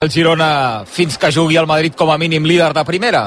[0.00, 3.18] El Girona fins que jugui al Madrid com a mínim líder de primera.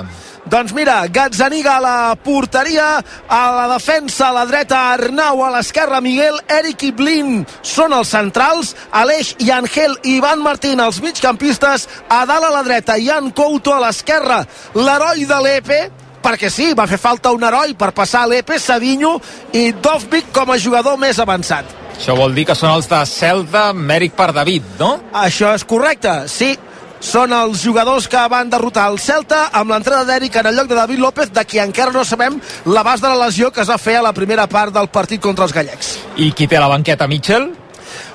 [0.50, 2.88] Doncs mira, Gazzaniga a la porteria,
[3.30, 8.10] a la defensa a la dreta Arnau, a l'esquerra Miguel, Eric i Blin són els
[8.18, 13.30] centrals, Aleix i Angel i Ivan Martín els migcampistes, a dalt a la dreta, Ian
[13.38, 14.42] Couto a l'esquerra,
[14.74, 15.80] l'heroi de l'EPE,
[16.24, 19.18] perquè sí, va fer falta un heroi per passar l'EPE, Savinho
[19.54, 21.80] i Dovvik com a jugador més avançat.
[21.94, 24.96] Això vol dir que són els de Celta, Mèric per David, no?
[25.14, 26.56] Això és correcte, sí
[27.04, 30.78] són els jugadors que van derrotar el Celta amb l'entrada d'Eric en el lloc de
[30.78, 33.98] David López, de qui encara no sabem l'abast de la lesió que es va fer
[34.00, 35.98] a la primera part del partit contra els gallecs.
[36.16, 37.52] I qui té la banqueta, Mitchell?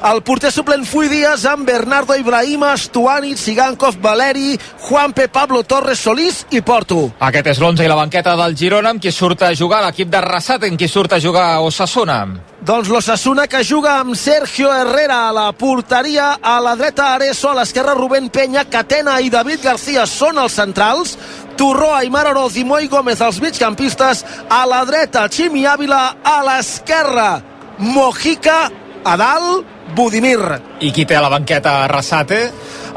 [0.08, 6.44] El porter suplent Fui Díaz amb Bernardo Ibrahima, Stuani, Sigankov, Valeri, Juanpe, Pablo Torres, Solís
[6.50, 7.08] i Porto.
[7.18, 10.20] Aquest és l'11 i la banqueta del Girona amb qui surt a jugar l'equip de
[10.22, 12.22] Rassat, en qui surt a jugar Osasuna.
[12.68, 17.54] Doncs l'Osasuna que juga amb Sergio Herrera a la porteria, a la dreta Areso, a
[17.60, 21.14] l'esquerra Rubén Peña, Catena i David García són els centrals,
[21.58, 27.30] Turró, Aymar Oroz i Moi Gómez els migcampistes, a la dreta Ximi Ávila, a l'esquerra
[27.78, 28.66] Mojica,
[29.08, 30.40] a dalt Budimir.
[30.84, 32.40] I qui té a la banqueta Rassate?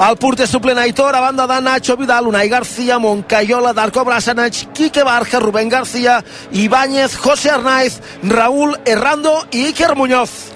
[0.02, 5.04] El porter suplent Aitor, a banda de Nacho Vidal, Unai García, Moncayola, Darko Brasanach, Quique
[5.04, 10.52] Barja, Rubén García, Ibáñez, José Arnaiz, Raúl Errando i Iker Muñoz.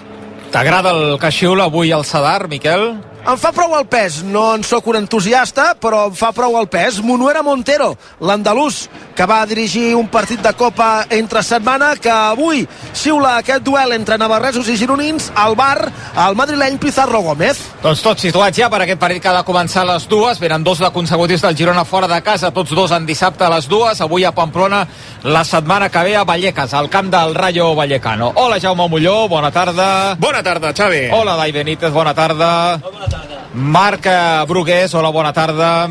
[0.51, 2.95] T'agrada el que xiula avui al Sadar, Miquel?
[3.25, 6.67] Em fa prou el pes, no en sóc un entusiasta, però em fa prou el
[6.69, 6.99] pes.
[7.01, 8.83] Monuera Montero, l'andalús,
[9.17, 14.19] que va dirigir un partit de Copa entre setmana, que avui xiula aquest duel entre
[14.21, 17.63] navarresos i gironins al bar al madrileny Pizarro Gómez.
[17.81, 20.37] Doncs tots situats ja per aquest partit que ha de començar a les dues.
[20.37, 23.65] Venen dos de consecutius del Girona fora de casa, tots dos en dissabte a les
[23.65, 24.05] dues.
[24.05, 24.83] Avui a Pamplona,
[25.23, 28.33] la setmana que ve a Vallecas, al camp del Rayo Vallecano.
[28.35, 30.13] Hola, Jaume Molló, bona tarda.
[30.19, 31.07] Bona tarda, Xavi.
[31.11, 32.77] Hola, Dai Benítez, bona tarda.
[32.77, 33.14] Bona tarda.
[33.55, 34.07] Marc
[34.47, 35.87] Brugués, hola, bona tarda.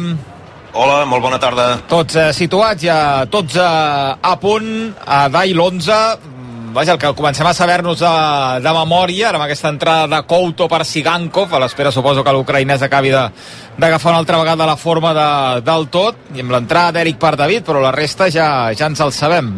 [0.75, 1.67] Hola, molt bona tarda.
[1.89, 4.69] Tots eh, situats ja, tots eh, a punt,
[5.07, 5.99] a Dai l'11,
[6.75, 8.11] vaja, el que comencem a saber-nos de,
[8.65, 13.15] de memòria, amb aquesta entrada de Couto per Sigankov, a l'espera suposo que l'ucraïnès acabi
[13.15, 13.23] de
[13.77, 17.65] d'agafar una altra vegada la forma de, del tot, i amb l'entrada d'Eric per David,
[17.67, 19.51] però la resta ja, ja ens el sabem.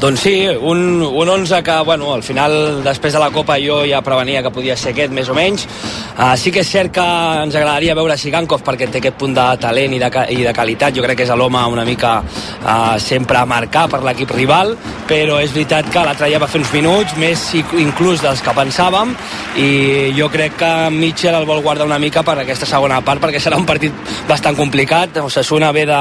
[0.00, 4.02] Doncs sí, un, un 11 que, bueno, al final, després de la Copa jo ja
[4.06, 5.66] prevenia que podia ser aquest, més o menys.
[6.14, 7.06] Uh, sí que és cert que
[7.42, 10.94] ens agradaria veure Sigankov perquè té aquest punt de talent i de, i de qualitat.
[10.94, 14.76] Jo crec que és l'home una mica uh, sempre a marcar per l'equip rival,
[15.10, 17.42] però és veritat que l'altre dia va fer uns minuts, més
[17.82, 19.16] inclús dels que pensàvem,
[19.58, 19.70] i
[20.16, 23.58] jo crec que Mitchell el vol guardar una mica per aquesta segona part, perquè serà
[23.60, 23.94] un partit
[24.28, 25.20] bastant complicat.
[25.24, 26.00] Osasuna ve de,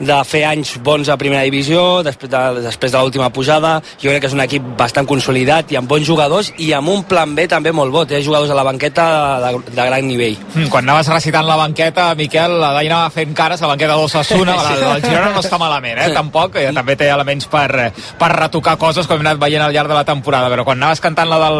[0.00, 3.78] de fer anys bons a primera divisió, després de, després de l'última pujada.
[4.02, 7.04] Jo crec que és un equip bastant consolidat i amb bons jugadors i amb un
[7.08, 8.04] plan B també molt bo.
[8.08, 9.06] Té jugadors a la banqueta
[9.44, 10.36] de, de gran nivell.
[10.54, 13.98] Mm, quan anaves recitant la banqueta, Miquel, la Dai anava fent cares a la banqueta
[13.98, 14.58] d'Osasuna.
[14.70, 14.76] Sí.
[14.76, 16.10] El, Girona no està malament, eh?
[16.14, 16.54] Tampoc.
[16.60, 17.90] Eh, també té elements per,
[18.20, 20.50] per retocar coses com hem anat veient al llarg de la temporada.
[20.52, 21.58] Però quan anaves cantant la del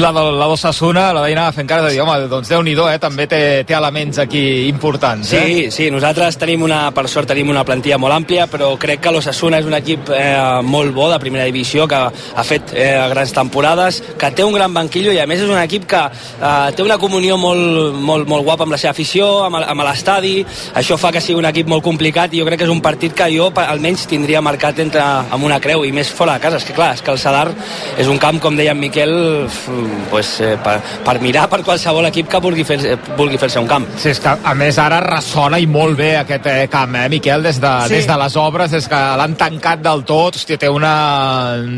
[0.00, 2.98] la, de, la d'Osasuna, la Dai anava fent cares de dir, home, doncs Déu-n'hi-do, eh?
[3.02, 5.28] També té, té elements aquí importants.
[5.28, 5.70] Sí, eh?
[5.70, 9.60] sí, nosaltres tenim una, per sort tenim una plantilla molt àmplia, però crec que l'Osasuna
[9.60, 14.00] és un equip eh, molt bo de primera divisió, que ha fet eh, grans temporades,
[14.18, 16.98] que té un gran banquillo i a més és un equip que eh, té una
[17.00, 20.38] comunió molt, molt, molt guapa amb la seva afició, amb, amb l'estadi,
[20.80, 23.14] això fa que sigui un equip molt complicat i jo crec que és un partit
[23.16, 26.66] que jo almenys tindria marcat entre, amb una creu i més fora de casa, és
[26.66, 27.48] que clar, és que el Sadar
[28.00, 29.14] és un camp, com deia en Miquel,
[30.10, 33.86] pues, eh, per, per mirar per qualsevol equip que vulgui fer-se vulgui fer un camp.
[34.00, 37.42] Sí, és que a més ara ressona i molt bé aquest eh, camp, eh, Miquel,
[37.44, 37.94] des de, sí.
[37.94, 40.94] des de les obres, des que l'han tancat del tot, hòstia, té una,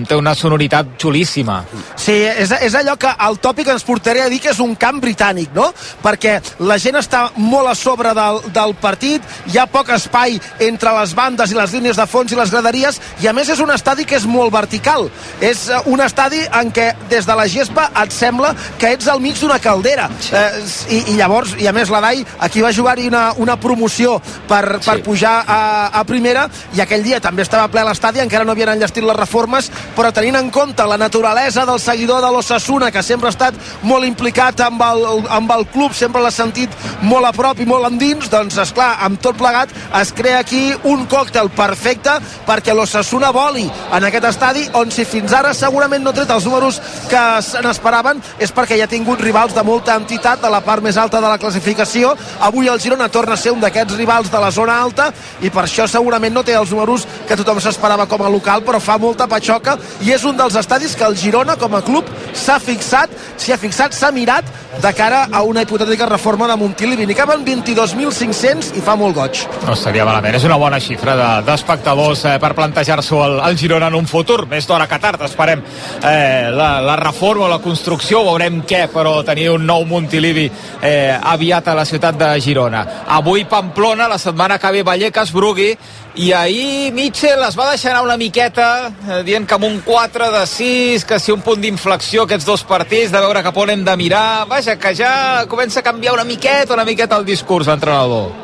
[0.09, 1.63] té una sonoritat xulíssima.
[1.99, 5.01] Sí, és, és allò que el tòpic ens portaria a dir que és un camp
[5.03, 5.69] britànic, no?
[6.05, 10.95] Perquè la gent està molt a sobre del, del partit, hi ha poc espai entre
[11.01, 13.75] les bandes i les línies de fons i les graderies, i a més és un
[13.75, 15.09] estadi que és molt vertical.
[15.43, 19.23] És eh, un estadi en què des de la gespa et sembla que ets al
[19.25, 20.09] mig d'una caldera.
[20.23, 20.37] Sí.
[20.39, 20.63] Eh,
[20.93, 24.19] i, I llavors, i a més l'Adai, aquí va jugar-hi una, una promoció
[24.49, 25.03] per, per sí.
[25.07, 26.45] pujar a, a primera,
[26.77, 30.37] i aquell dia també estava ple l'estadi, encara no havien enllestit les reformes, però tenint
[30.37, 33.57] en compte la naturalesa del seguidor de l'Ossassuna, que sempre ha estat
[33.89, 36.77] molt implicat amb el, amb el club, sempre l'ha sentit
[37.09, 39.73] molt a prop i molt endins, doncs, és clar amb tot plegat
[40.03, 45.33] es crea aquí un còctel perfecte perquè l'Ossassuna voli en aquest estadi on si fins
[45.37, 49.57] ara segurament no tret els números que se n'esperaven és perquè ja ha tingut rivals
[49.57, 52.13] de molta entitat a la part més alta de la classificació
[52.43, 55.11] avui el Girona torna a ser un d'aquests rivals de la zona alta
[55.41, 58.81] i per això segurament no té els números que tothom s'esperava com a local però
[58.83, 62.59] fa molta patxoca i és un dels estadis que el Girona com a club s'ha
[62.59, 64.49] fixat, s'hi ha fixat, s'ha mirat
[64.81, 67.07] de cara a una hipotètica reforma de Montilivi.
[67.07, 69.43] N'hi caben 22.500 i fa molt goig.
[69.67, 73.91] No estaria malament, és una bona xifra d'espectadors de, eh, per plantejar-s'ho al, al Girona
[73.93, 78.63] en un futur, més d'hora que tard, esperem eh, la, la reforma la construcció, veurem
[78.69, 80.49] què, però tenir un nou Montilivi
[80.81, 82.87] eh, aviat a la ciutat de Girona.
[83.19, 85.73] Avui Pamplona, la setmana que ve Vallecas, Brugui,
[86.15, 90.29] i ahir Mitchell es va deixar anar una miqueta eh, dient que amb un 4
[90.35, 93.85] de 6 que si un punt d'inflexió aquests dos partits de veure cap on hem
[93.85, 94.45] de mirar.
[94.51, 98.42] Vaja que ja comença a canviar una miqueta una miqueta el discurs l'entrenador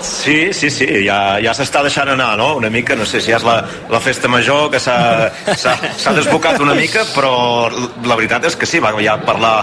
[0.00, 2.52] Sí, sí, sí, ja, ja s'està deixant anar, no?
[2.58, 3.56] Una mica, no sé si és la,
[3.90, 7.32] la festa major que s'ha desbocat una mica, però
[8.06, 9.54] la veritat és que sí, va ja parlar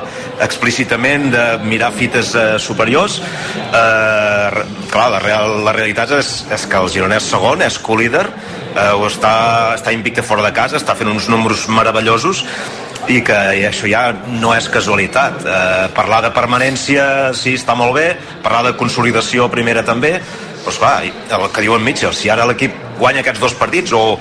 [0.43, 3.21] explícitament de mirar fites eh, superiors.
[3.65, 8.25] Eh, clar, la, real, la realitat és, és que el Girona és segon, és co-líder,
[8.75, 9.35] eh, està,
[9.77, 12.45] està invicte fora de casa, està fent uns números meravellosos,
[13.11, 14.07] i que i això ja
[14.41, 15.45] no és casualitat.
[15.45, 18.07] Eh, parlar de permanència sí, està molt bé,
[18.43, 20.15] parlar de consolidació primera també,
[20.65, 24.17] però esclar, el que diu en Mitchell, si ara l'equip guanya aquests dos partits o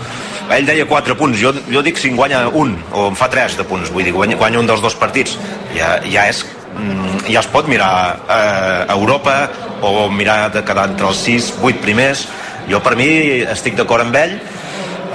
[0.52, 3.56] ell deia 4 punts, jo, jo dic si en guanya un o en fa 3
[3.62, 5.38] de punts, vull dir guanya, guanya un dels dos partits,
[5.76, 6.44] ja, ja és
[6.76, 7.92] mm, ja es pot mirar
[8.28, 9.38] eh, a Europa
[9.80, 12.28] o mirar de quedar entre els 6, 8 primers.
[12.68, 13.08] Jo per mi
[13.44, 14.38] estic d'acord amb ell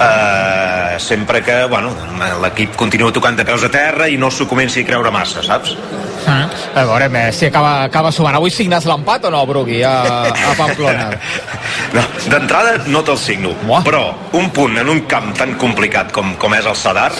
[0.00, 1.92] eh, sempre que bueno,
[2.42, 5.76] l'equip continua tocant de peus a terra i no s'ho comenci a creure massa, saps?
[6.26, 6.48] Mm.
[6.76, 8.36] A veure, si acaba, acaba sumant.
[8.36, 11.10] Avui signes l'empat o no, Brugui, a, a Pamplona?
[11.96, 13.82] no, D'entrada no te'l signo, Uah.
[13.86, 14.04] però
[14.38, 17.10] un punt en un camp tan complicat com, com és el Sadar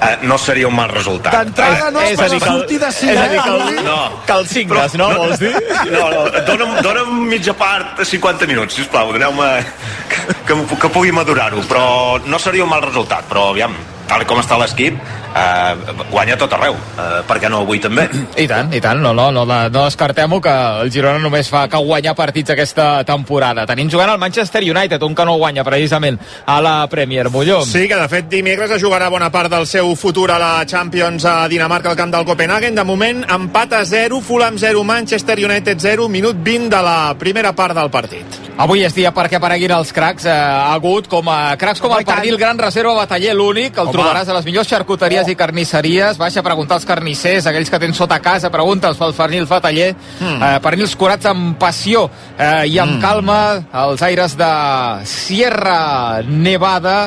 [0.00, 1.34] eh, no seria un mal resultat.
[1.34, 3.12] D'entrada no, és, és però sortir de cinc.
[3.12, 5.52] És a dir, que el, no, que el signes, no, no, vols dir?
[5.90, 9.48] No, no, dona'm, dona'm mitja part a 50 minuts, sisplau, doneu-me
[10.10, 11.86] que, que, que pugui madurar-ho, però
[12.26, 13.76] no seria un mal resultat, però aviam,
[14.10, 14.96] tal com està l'equip,
[15.38, 16.74] eh, guanya tot arreu.
[16.74, 18.08] Eh, per què no avui també?
[18.36, 19.00] I tant, i tant.
[19.00, 23.66] No, no, no, no descartem-ho que el Girona només fa que guanyar partits aquesta temporada.
[23.70, 27.30] Tenim jugant el Manchester United, un que no guanya precisament a la Premier.
[27.30, 27.62] Molló.
[27.64, 31.24] Sí, que de fet dimecres es jugarà bona part del seu futur a la Champions
[31.24, 32.74] a Dinamarca al camp del Copenhagen.
[32.74, 37.54] De moment, empat a 0, Fulham 0, Manchester United 0, minut 20 de la primera
[37.54, 38.49] part del partit.
[38.60, 40.26] Avui és dia perquè apareguin els cracs.
[40.28, 43.94] Eh, ha hagut com a cracs com el pernil Gran Reserva Bataller, l'únic, el Home.
[43.96, 45.32] trobaràs a les millors xarcuteries oh.
[45.32, 46.20] i carnisseries.
[46.20, 49.94] Baixa a preguntar als carnissers, aquells que tens sota casa, pregunta'ls pel pernil Bataller.
[50.18, 50.36] Mm.
[50.36, 52.04] Eh, pernils curats amb passió
[52.36, 53.00] eh, i amb mm.
[53.00, 53.40] calma,
[53.86, 54.52] els aires de
[55.08, 56.98] Sierra Nevada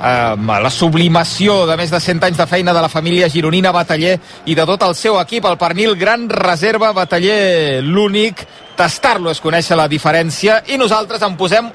[0.00, 4.16] eh, la sublimació de més de 100 anys de feina de la família gironina Bataller
[4.46, 9.76] i de tot el seu equip, el pernil Gran Reserva Bataller, l'únic tastar-lo és conèixer
[9.76, 11.68] la diferència i nosaltres en posem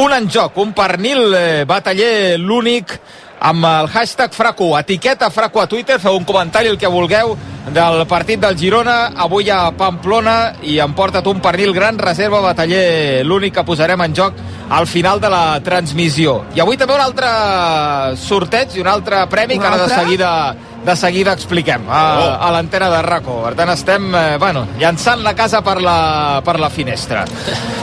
[0.00, 2.98] un en joc, un pernil eh, Bataller, l'únic
[3.40, 7.34] amb el hashtag Fracu, etiqueta Fracu a Twitter, feu un comentari el que vulgueu
[7.72, 13.56] del partit del Girona, avui a Pamplona i emporta't un pernil gran reserva bataller, l'únic
[13.56, 14.40] que posarem en joc
[14.70, 16.40] al final de la transmissió.
[16.54, 17.30] I avui també un altre
[18.20, 20.32] sorteig i un altre premi un que ara de seguida
[20.84, 22.30] de seguida expliquem a, oh.
[22.46, 23.40] a l'antena de RACO.
[23.44, 27.26] Per tant, estem, eh, bueno, llançant la casa per la, per la finestra.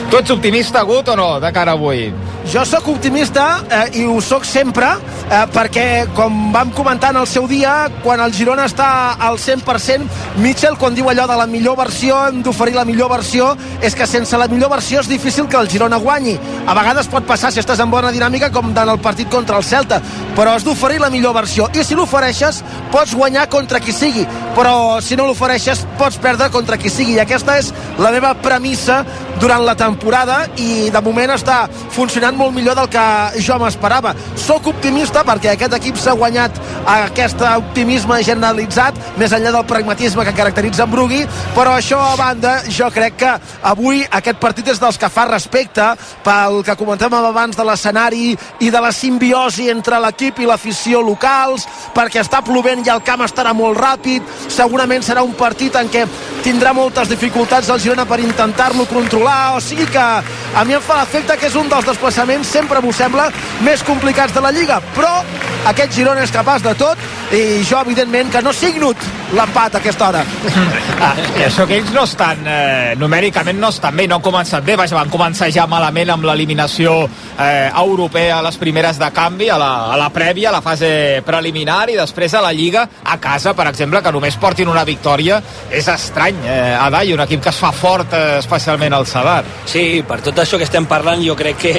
[0.09, 2.07] Tu ets optimista, Gut, o no, de cara avui?
[2.47, 4.87] Jo sóc optimista eh, i ho sóc sempre
[5.27, 8.87] eh, perquè, com vam comentar en el seu dia, quan el Girona està
[9.19, 10.07] al 100%,
[10.39, 13.49] Mitchell, quan diu allò de la millor versió, hem d'oferir la millor versió,
[13.83, 16.37] és que sense la millor versió és difícil que el Girona guanyi.
[16.67, 19.67] A vegades pot passar si estàs en bona dinàmica com en el partit contra el
[19.67, 19.99] Celta,
[20.37, 21.67] però has d'oferir la millor versió.
[21.75, 24.25] I si l'ofereixes, pots guanyar contra qui sigui,
[24.55, 27.17] però si no l'ofereixes pots perdre contra qui sigui.
[27.17, 29.03] I aquesta és la meva premissa
[29.39, 33.05] durant la temporada i de moment està funcionant molt millor del que
[33.43, 34.13] jo m'esperava.
[34.37, 40.35] Soc optimista perquè aquest equip s'ha guanyat aquest optimisme generalitzat, més enllà del pragmatisme que
[40.37, 41.23] caracteritza en Brugui,
[41.55, 43.33] però això a banda, jo crec que
[43.67, 45.85] avui aquest partit és dels que fa respecte
[46.25, 48.31] pel que comentàvem abans de l'escenari
[48.63, 53.25] i de la simbiosi entre l'equip i l'afició locals, perquè està plovent i el camp
[53.25, 56.05] estarà molt ràpid, segurament serà un partit en què
[56.45, 60.99] tindrà moltes dificultats el Girona per intentar-lo controlar, o sigui que a mi em fa
[61.01, 63.29] l'efecte que és un dels desplaçaments, sempre m'ho sembla,
[63.65, 65.21] més complicats de la Lliga, però
[65.69, 66.97] aquest Girona és capaç de tot
[67.31, 68.93] i jo, evidentment, que no signo
[69.35, 70.25] l'empat a aquesta hora.
[70.97, 71.11] Ah,
[71.45, 74.95] això que ells no estan, eh, numèricament no estan bé, no han començat bé, vaja,
[74.97, 79.67] van començar ja malament amb l'eliminació eh, europea a les primeres de canvi, a la,
[79.93, 83.67] a la prèvia, a la fase preliminar, i després a la Lliga, a casa, per
[83.69, 85.37] exemple, que només portin una victòria,
[85.69, 89.43] és estrany, eh, Adai, un equip que es fa fort, eh, especialment al Sadar.
[89.69, 91.75] Sí, per tot això que estem parlant, jo crec que,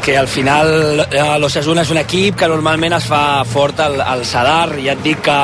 [0.00, 4.24] que al final eh, l'Osasuna és un equip que normalment es fa fort al, al
[4.24, 5.38] Sadar, ja et dic que,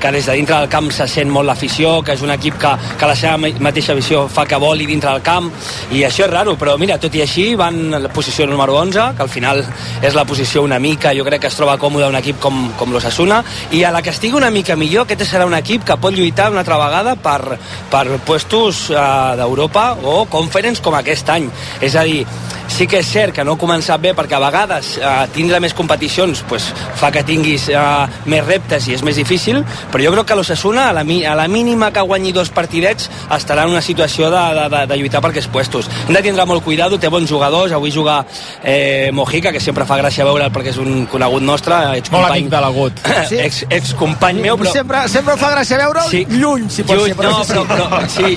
[0.00, 2.72] que des de dintre del camp se sent molt l'afició, que és un equip que,
[3.00, 5.50] que la seva mateixa visió fa que voli dintre del camp,
[5.92, 9.10] i això és raro, però mira, tot i així van a la posició número 11,
[9.16, 9.62] que al final
[10.02, 12.92] és la posició una mica, jo crec que es troba còmode un equip com, com
[12.94, 13.42] l'Osasuna,
[13.72, 16.50] i a la que estigui una mica millor, aquest serà un equip que pot lluitar
[16.52, 17.58] una altra vegada per,
[17.92, 21.48] per puestos uh, d'Europa o conference com aquest any.
[21.84, 22.22] És a dir,
[22.68, 25.74] sí que és cert que no ha començat bé perquè a vegades eh, tindre més
[25.76, 26.66] competicions pues,
[26.98, 27.82] fa que tinguis eh,
[28.30, 31.46] més reptes i és més difícil, però jo crec que l'Ossassuna a, la, a la
[31.48, 35.30] mínima que guanyi dos partidets estarà en una situació de, de, de, de lluitar per
[35.32, 35.90] aquests puestos.
[36.08, 38.20] Hem de tindre molt cuidado, té bons jugadors, avui juga
[38.62, 42.50] eh, Mojica, que sempre fa gràcia veure'l perquè és un conegut nostre, ets molt amic
[42.52, 43.04] de l'agut.
[43.24, 43.38] Sí.
[43.40, 44.72] Ex, ex company meu, però...
[44.74, 46.24] Sempre, sempre fa gràcia veure'l sí.
[46.28, 47.16] lluny, si pot lluny, ser.
[47.16, 48.34] Però no, però, però, sí,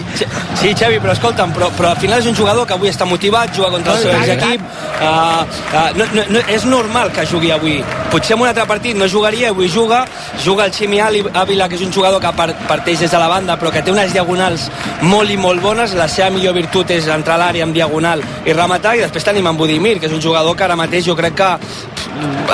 [0.62, 3.52] sí, Xavi, però escolta'm, però, però al final és un jugador que avui està motivat,
[3.58, 4.62] juga contra el seu equip,
[5.02, 7.78] uh, uh, no, no, no, és normal que jugui avui.
[8.12, 10.06] Potser en un altre partit no jugaria, avui juga,
[10.44, 12.32] juga el Ximi Ávila, que és un jugador que
[12.68, 14.70] parteix des de la banda, però que té unes diagonals
[15.02, 18.54] molt i molt bones, la seva millor virtut és entrar a l'àrea amb diagonal i
[18.54, 21.38] rematar, i després tenim en Budimir, que és un jugador que ara mateix jo crec
[21.38, 21.52] que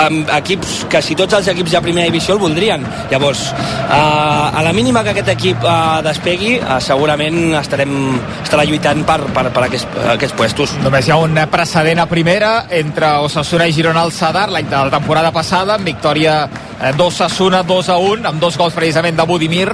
[0.03, 2.83] amb equips, que si tots els equips de primera divisió el voldrien.
[3.12, 7.93] Llavors, uh, a la mínima que aquest equip uh, despegui, uh, segurament estarem,
[8.43, 10.75] estarà lluitant per, per, per aquests, aquests puestos.
[10.83, 14.86] Només hi ha un precedent a primera entre Osasuna i Girona al Sadar l'any de
[14.89, 16.43] la temporada passada, amb victòria
[16.83, 19.69] eh, d'Osasuna 2 a 1, amb dos gols precisament de Budimir.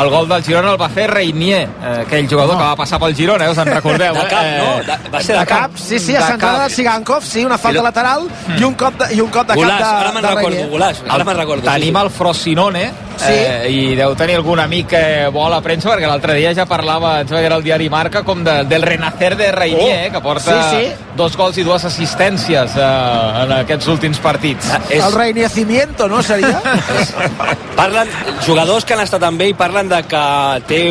[0.00, 2.60] El gol del Girona el va fer Reinier, eh, aquell jugador no.
[2.60, 4.14] que va passar pel Girona, eh, us en recordeu?
[4.14, 4.58] de cap, eh?
[4.60, 4.70] no?
[4.86, 5.76] De, va ser de, de cap.
[5.76, 8.58] Sí, sí, a centrada del Sigankov, sí, una falta lateral mm.
[8.60, 11.04] i un cop de, i un cop de Golàs, cap de, ara me'n recordo, Golàs,
[11.08, 11.66] ara me'n recordo.
[11.70, 12.84] Tenim sí, el Frosinone,
[13.20, 13.36] Sí.
[13.36, 15.02] Eh, i deu tenir algun amic que
[15.34, 18.44] vol a premsa perquè l'altre dia ja parlava, ens va dir el diari Marca com
[18.46, 20.12] de, del renacer de Reinier, oh.
[20.14, 21.08] que porta sí, sí.
[21.18, 22.90] dos gols i dues assistències eh,
[23.44, 24.72] en aquests últims partits.
[24.72, 25.04] Ah, és...
[25.04, 26.60] El reiniciamiento, no, seria?
[27.80, 28.10] parlen,
[28.46, 30.24] jugadors que han estat amb ell parlen de que
[30.70, 30.82] té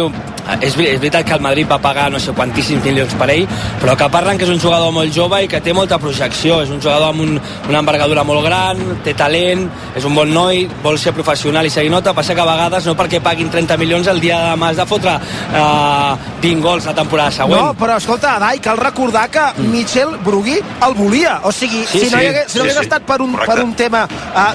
[0.61, 3.45] és, és veritat que el Madrid va pagar no sé quantíssims milions per ell,
[3.81, 6.61] però que parlen que és un jugador molt jove i que té molta projecció.
[6.63, 7.35] És un jugador amb un,
[7.69, 11.91] una envergadura molt gran, té talent, és un bon noi, vol ser professional i seguir
[11.93, 12.13] nota.
[12.17, 14.85] Passa que a vegades no perquè paguin 30 milions el dia de demà has de
[14.89, 17.61] fotre eh, 20 gols la temporada següent.
[17.61, 19.71] No, però escolta, Adai, cal recordar que mm.
[19.73, 21.39] Michel Brugui el volia.
[21.43, 22.85] O sigui, Sí, si no, sí, hi hagués, si no sí, hagués sí.
[22.87, 23.55] estat per un, Correcte.
[23.55, 24.49] per un tema uh,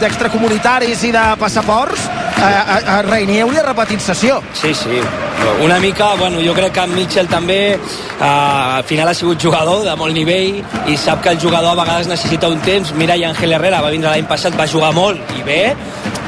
[0.00, 4.40] d'extracomunitaris i de passaports, uh, uh, Reinier hauria repetit sessió.
[4.54, 4.87] Sí, sí.
[5.62, 7.78] Una mica, bueno, jo crec que en Mitchell també eh,
[8.22, 12.08] al final ha sigut jugador de molt nivell i sap que el jugador a vegades
[12.10, 12.94] necessita un temps.
[12.94, 15.62] Mira, i Ángel Herrera va vindre l'any passat, va jugar molt i bé,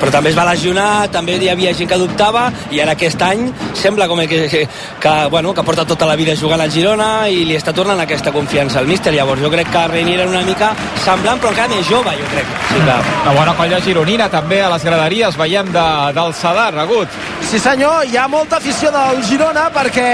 [0.00, 3.46] però també es va lesionar, també hi havia gent que dubtava i ara aquest any
[3.76, 4.66] sembla com que, que,
[5.00, 8.32] que, bueno, que porta tota la vida jugant al Girona i li està tornant aquesta
[8.32, 9.12] confiança al míster.
[9.14, 10.72] Llavors jo crec que Reinier era una mica
[11.04, 12.54] semblant però encara més jove, jo crec.
[12.70, 12.98] Sí que...
[13.20, 17.20] Una bona colla gironina també a les graderies, veiem de, del Sadar, Agut.
[17.50, 20.08] Sí senyor, hi ha molta afició del Girona perquè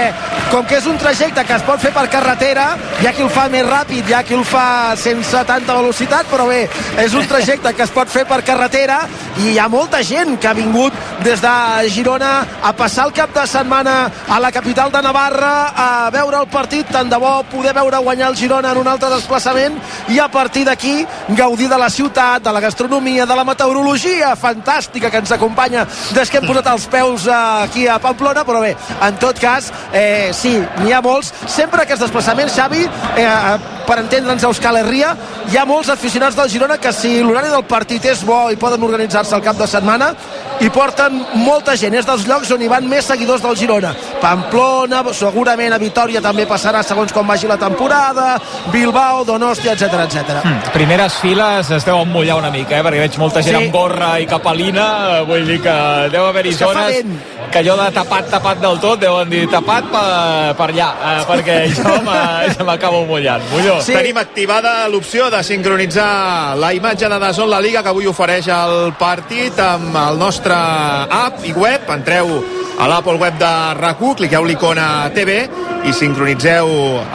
[0.51, 2.67] com que és un trajecte que es pot fer per carretera,
[3.01, 6.27] hi ha qui el fa més ràpid, hi ha qui el fa sense tanta velocitat,
[6.31, 6.63] però bé,
[7.03, 9.01] és un trajecte que es pot fer per carretera
[9.43, 11.53] i hi ha molta gent que ha vingut des de
[11.93, 12.31] Girona
[12.65, 16.87] a passar el cap de setmana a la capital de Navarra a veure el partit,
[16.89, 19.77] tant de bo poder veure guanyar el Girona en un altre desplaçament
[20.09, 21.05] i a partir d'aquí
[21.37, 26.31] gaudir de la ciutat, de la gastronomia, de la meteorologia fantàstica que ens acompanya des
[26.31, 30.31] que hem posat els peus eh, aquí a Pamplona, però bé, en tot cas, eh,
[30.33, 31.33] sí, n'hi ha molts.
[31.45, 33.57] Sempre aquests desplaçaments, Xavi, eh,
[33.87, 35.13] per entendre'ns a Euskal Herria,
[35.51, 38.83] hi ha molts aficionats del Girona que si l'horari del partit és bo i poden
[38.83, 40.15] organitzar-se al cap de setmana,
[40.59, 41.93] i porten molta gent.
[41.99, 43.93] És dels llocs on hi van més seguidors del Girona.
[44.21, 48.37] Pamplona, segurament a Vitoria també passarà segons com vagi la temporada,
[48.73, 50.41] Bilbao, Donostia, etc etc.
[50.43, 52.83] Mm, primeres files es deuen mullar una mica, eh?
[52.83, 53.63] perquè veig molta gent Sí.
[53.65, 54.87] amb gorra i capelina,
[55.19, 55.75] eh, vull dir que
[56.11, 57.19] deu haver-hi que zones vent.
[57.51, 61.57] que allò de tapat, tapat del tot, deuen dir tapat per, per allà, eh, perquè
[62.57, 63.43] jo m'acabo mullant.
[63.51, 63.79] Mullo.
[63.81, 63.93] Sí.
[63.93, 68.93] Tenim activada l'opció de sincronitzar la imatge de Dazón La Liga que avui ofereix el
[68.99, 71.81] partit amb el nostre app i web.
[71.89, 72.43] Entreu
[72.79, 75.49] a l'Apple web de rac cliqueu l'icona TV
[75.85, 76.67] i sincronitzeu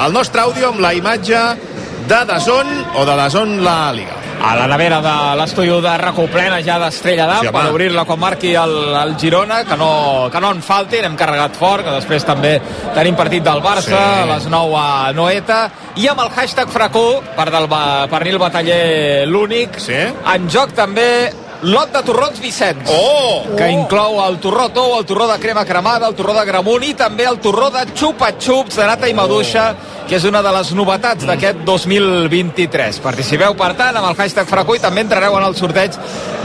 [0.04, 1.38] el nostre àudio amb la imatge
[2.08, 4.18] de Dazón o de Dazón La Liga.
[4.42, 8.18] A la nevera de l'estudi de Racó plena ja d'Estrella d'Am Sí, per obrir-la quan
[8.18, 12.24] marqui el, el Girona, que no, que no en falti, n'hem carregat fort, que després
[12.26, 12.56] també
[12.92, 13.94] tenim partit del Barça, Sí.
[13.94, 19.28] a les 9 a Noeta, i amb el hashtag Fracó, per del ba- pernil bataller
[19.28, 19.92] l'únic, Sí.
[20.34, 22.90] en joc també lot de torrons Vicenç.
[22.90, 23.46] Oh!
[23.56, 26.92] que inclou el torró tou, el torró de crema cremada, el torró de gramunt i
[26.98, 29.70] també el torró de xupa-xups de nata i maduixa,
[30.08, 33.00] que és una de les novetats d'aquest 2023.
[33.04, 35.98] Participeu, per tant, amb el hashtag Fracó i també entrareu en el sorteig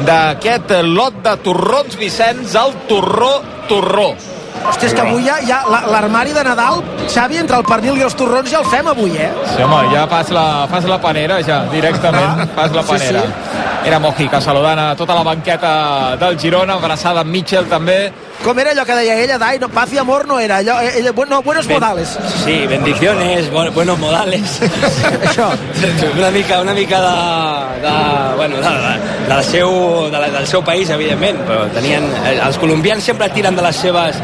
[0.08, 3.36] d'aquest lot de torrons Vicenç, el torró
[3.68, 4.37] torró.
[4.68, 8.04] Hòstia, és que avui ja, ja la- l'armari de Nadal, Xavi, entre el pernil i
[8.04, 9.30] els torrons ja el fem avui, eh?
[9.56, 13.22] Sí, home, ja fas la, fas la panera, ja, directament, fas la Sí, panera.
[13.22, 13.88] sí.
[13.88, 18.12] Era Mojica saludant a tota la banqueta del Girona, abraçada amb Mitchell també,
[18.44, 21.12] Com era allò que deia ella, Dai, no, paz y amor no era, allò, ella,
[21.28, 22.18] no, buenos modales.
[22.46, 24.60] Sí, bendiciones, bu- buenos modales.
[25.28, 25.50] Això.
[26.16, 30.64] una mica, una mica de, de, bueno, de, de, del, seu, de la, del seu
[30.64, 34.16] país, evidentment, però tenien, eh, els colombians sempre tiren de les seves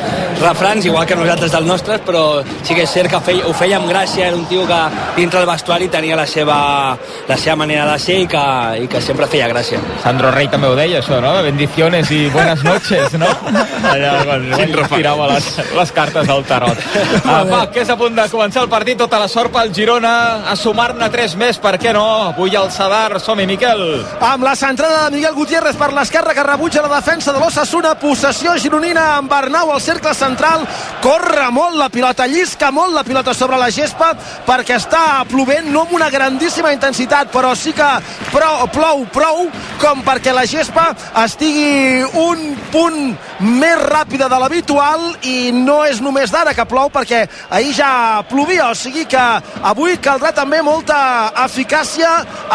[0.41, 3.77] refrans, igual que nosaltres dels nostres, però sí que és cert que feia, ho feia
[3.81, 4.79] amb gràcia, era un tio que
[5.17, 6.95] dintre del vestuari tenia la seva,
[7.27, 8.45] la seva manera de ser i que,
[8.85, 9.81] i que sempre feia gràcia.
[10.03, 11.33] Sandro Rey també ho deia, això, no?
[11.35, 13.27] De bendiciones i buenas noches, no?
[14.09, 16.79] Allà, quan, tirava les, les cartes al tarot.
[17.33, 20.13] Ah, va, que és a punt de començar el partit, tota la sort pel Girona,
[20.49, 22.03] a sumar-ne tres més, per què no?
[22.33, 23.81] Avui al Sadar, som-hi, Miquel.
[24.23, 28.57] Amb la centrada de Miguel Gutiérrez per l'esquerra que rebutja la defensa de l'Ossassuna, possessió
[28.61, 30.67] gironina amb Bernau al cercle central,
[31.03, 34.11] corre molt la pilota, llisca molt la pilota sobre la gespa
[34.47, 37.89] perquè està plovent, no amb una grandíssima intensitat, però sí que
[38.33, 39.47] prou, plou prou
[39.81, 40.89] com perquè la gespa
[41.23, 42.99] estigui un punt
[43.43, 48.71] més ràpida de l'habitual i no és només d'ara que plou perquè ahir ja plovia,
[48.71, 49.23] o sigui que
[49.63, 52.11] avui caldrà també molta eficàcia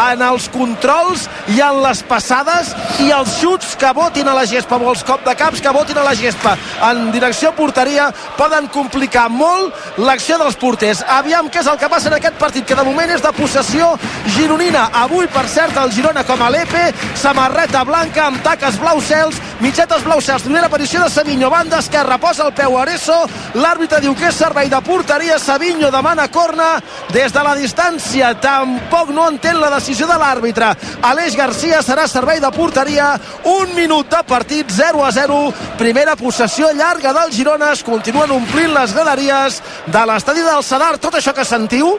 [0.09, 4.77] en els controls i en les passades i els xuts que votin a la gespa
[4.79, 6.55] o els cop de caps que votin a la gespa
[6.89, 11.03] en direcció porteria poden complicar molt l'acció dels porters.
[11.19, 13.91] Aviam què és el que passa en aquest partit que de moment és de possessió
[14.35, 14.89] gironina.
[15.03, 20.03] Avui, per cert, el Girona com a l'Epe, samarreta blanca amb taques blau cels, mitgetes
[20.07, 20.45] blau cels.
[20.47, 23.13] Primera aparició de Savinho, banda esquerra, posa el peu a Areso,
[23.61, 26.79] l'àrbitre diu que és servei de porteria, Savinho demana corna
[27.13, 30.71] des de la distància, tampoc no entén la decisió de l'àrbitre.
[31.05, 33.11] Aleix Garcia serà servei de porteria,
[33.45, 35.37] un minut de partit, 0 a 0,
[35.77, 41.21] primera possessió llarga del Girona, es continuen omplint les graderies de l'estadi del Sadar, tot
[41.21, 41.93] això que sentiu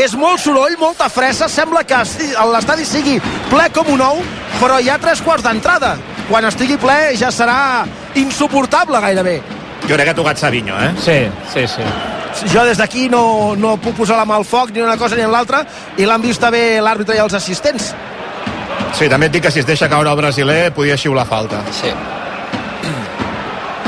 [0.00, 2.00] és molt soroll, molta fressa, sembla que
[2.48, 3.20] l'estadi sigui
[3.52, 4.24] ple com un ou,
[4.56, 5.98] però hi ha tres quarts d'entrada.
[6.30, 7.60] Quan estigui ple ja serà
[8.14, 9.40] insuportable gairebé.
[9.88, 10.90] Jo crec que ha tocat Savinho, eh?
[11.00, 11.18] Sí,
[11.52, 11.82] sí, sí.
[12.52, 15.26] Jo des d'aquí no, no puc posar la mà al foc ni una cosa ni
[15.26, 15.64] l'altra
[15.98, 17.92] i l'han vist bé l'àrbitre i els assistents.
[18.94, 21.62] Sí, també et dic que si es deixa caure el brasiler podia xiular falta.
[21.74, 21.90] Sí.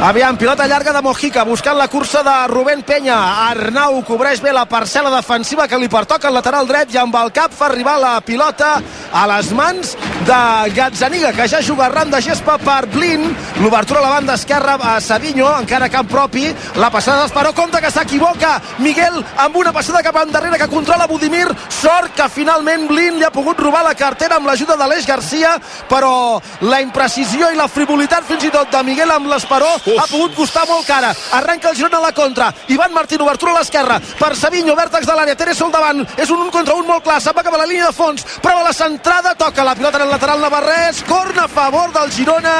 [0.02, 3.14] Aviam, pilota llarga de Mojica, buscant la cursa de Rubén Penya.
[3.46, 7.30] Arnau cobreix bé la parcel·la defensiva que li pertoca al lateral dret i amb el
[7.30, 8.80] cap fa arribar la pilota
[9.12, 9.92] a les mans
[10.26, 13.28] de Gazzaniga, que ja juga arran de gespa per Blin.
[13.60, 16.50] L'obertura a la banda esquerra a Savinho, encara camp propi.
[16.82, 18.56] La passada d'Esperó, compte que s'equivoca.
[18.82, 21.46] Miguel amb una passada cap endarrere que controla Budimir.
[21.68, 25.54] Sort que finalment Blin li ha pogut robar la cartera amb l'ajuda d'Aleix Garcia,
[25.88, 30.34] però la imprecisió i la frivolitat fins i tot de Miguel amb l'Esperó ha pogut
[30.34, 31.12] costar molt cara.
[31.38, 32.52] Arrenca el Girona a la contra.
[32.68, 33.98] Ivan Martín, obertura a l'esquerra.
[34.18, 35.36] Per Savinho, vèrtex de l'àrea.
[35.36, 36.04] Teres al davant.
[36.16, 37.20] És un un contra un molt clar.
[37.20, 38.24] Se'n va cap a la línia de fons.
[38.42, 39.34] Prova la centrada.
[39.34, 41.02] Toca la pilota en el lateral Navarrés.
[41.08, 42.56] Corna a favor del Girona.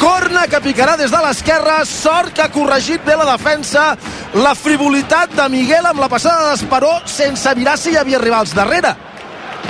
[0.00, 1.84] Corna que picarà des de l'esquerra.
[1.84, 3.96] Sort que ha corregit bé la defensa.
[4.34, 8.96] La frivolitat de Miguel amb la passada d'Esperó sense mirar si hi havia rivals darrere.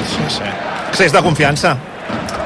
[0.08, 0.52] Sí, sí.
[0.90, 1.76] Excés de confiança.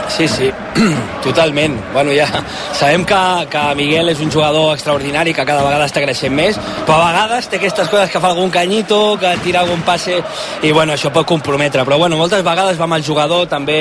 [0.08, 0.50] Sí, sí,
[1.24, 1.76] totalment.
[1.92, 2.26] Bueno, ja
[2.78, 7.00] sabem que, que Miguel és un jugador extraordinari, que cada vegada està creixent més, però
[7.00, 10.20] a vegades té aquestes coses que fa algun canyito, que tira algun passe,
[10.62, 11.84] i bueno, això pot comprometre.
[11.84, 13.78] Però bueno, moltes vegades va amb el jugador, també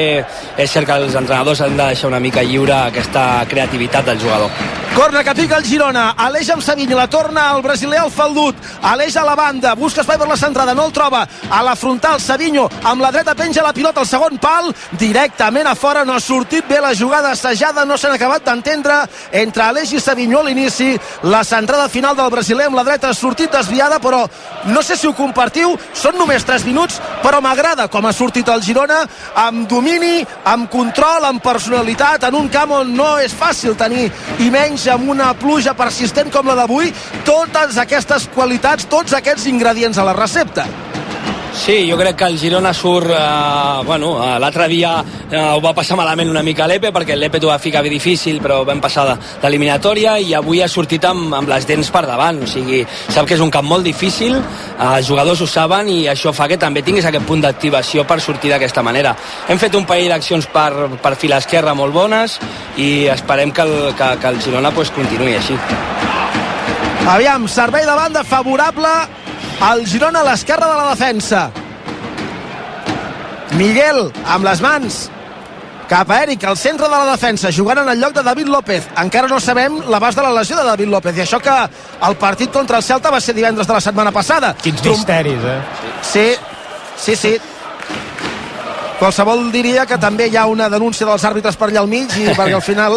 [0.58, 4.85] és cert que els entrenadors han de deixar una mica lliure aquesta creativitat del jugador.
[4.96, 8.56] Corna que pica el Girona, Aleix amb Savinho, la torna al brasiler al faldut,
[8.88, 12.22] Aleix a la banda, busca espai per la centrada, no el troba, a la frontal
[12.24, 16.22] Savinho, amb la dreta penja la pilota al segon pal, directament a fora, no ha
[16.24, 16.64] sortit.
[16.70, 19.02] Bé la jugada assajada, no s'han acabat d'entendre.
[19.36, 20.94] Entre Aleix i Savinho a l'inici,
[21.28, 24.24] la centrada final del brasiler amb la dreta ha sortit desviada, però
[24.72, 28.64] no sé si ho compartiu, són només 3 minuts, però m'agrada com ha sortit el
[28.64, 29.04] Girona,
[29.44, 34.08] amb domini, amb control, amb personalitat, en un camp on no és fàcil tenir,
[34.40, 36.91] i menys amb una pluja persistent com la d'avui,
[37.28, 40.67] totes aquestes qualitats, tots aquests ingredients a la recepta.
[41.56, 43.10] Sí, jo crec que el Girona surt...
[43.10, 44.98] Eh, bueno, eh, l'altre dia
[45.32, 48.41] eh, ho va passar malament una mica l'Epe, perquè l'Epe t'ho va ficar bé difícil,
[48.44, 49.08] però vam passar
[49.41, 52.44] d'eliminatòria i avui ha sortit amb, amb les dents per davant.
[52.44, 56.00] O sigui, sap que és un camp molt difícil, eh, els jugadors ho saben i
[56.12, 59.15] això fa que també tinguis aquest punt d'activació per sortir d'aquesta manera.
[59.48, 60.70] Hem fet un parell d'accions per,
[61.02, 62.39] per fil esquerra molt bones
[62.78, 65.58] i esperem que el, que, que el Girona pues, continuï així.
[67.06, 69.25] Aviam, servei de banda favorable
[69.62, 71.50] al Girona a l'esquerra de la defensa.
[73.56, 74.98] Miguel, amb les mans,
[75.88, 78.88] cap a Eric, al centre de la defensa, jugant en el lloc de David López.
[79.02, 81.56] Encara no sabem l'abast de la lesió de David López, i això que
[82.08, 84.56] el partit contra el Celta va ser divendres de la setmana passada.
[84.62, 85.60] Quins misteris, eh?
[86.02, 86.28] Sí,
[86.98, 87.36] sí, sí.
[89.00, 92.30] Qualsevol diria que també hi ha una denúncia dels àrbitres per allà al mig i
[92.32, 92.96] perquè al final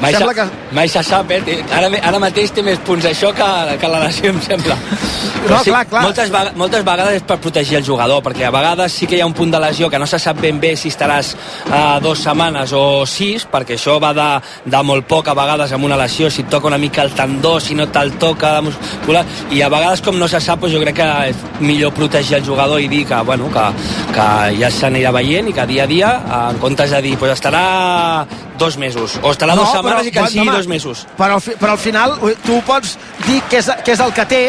[0.00, 0.46] Mai, sembla que...
[0.76, 1.60] mai se sap, eh?
[1.72, 4.76] Ara, ara mateix té més punts això que, que la lesió, em sembla.
[5.44, 6.02] No, clar, clar.
[6.06, 9.28] Moltes, moltes vegades és per protegir el jugador, perquè a vegades sí que hi ha
[9.28, 12.72] un punt de lesió que no se sap ben bé si estaràs uh, dues setmanes
[12.76, 14.28] o sis, perquè això va de,
[14.72, 17.58] de molt poc a vegades amb una lesió, si et toca una mica el tendó,
[17.60, 20.80] si no te'l toca la muscular, i a vegades com no se sap, doncs jo
[20.84, 23.66] crec que és millor protegir el jugador i dir que, bueno, que,
[24.16, 24.28] que
[24.62, 27.64] ja s'anirà veient i que dia a dia, eh, en comptes de dir, pues estarà
[28.58, 31.06] dos mesos, o estarà dues setmanes i que en sigui home, dos mesos.
[31.18, 32.14] Però, al fi- però al final
[32.46, 34.42] tu pots dir què és, què és el que té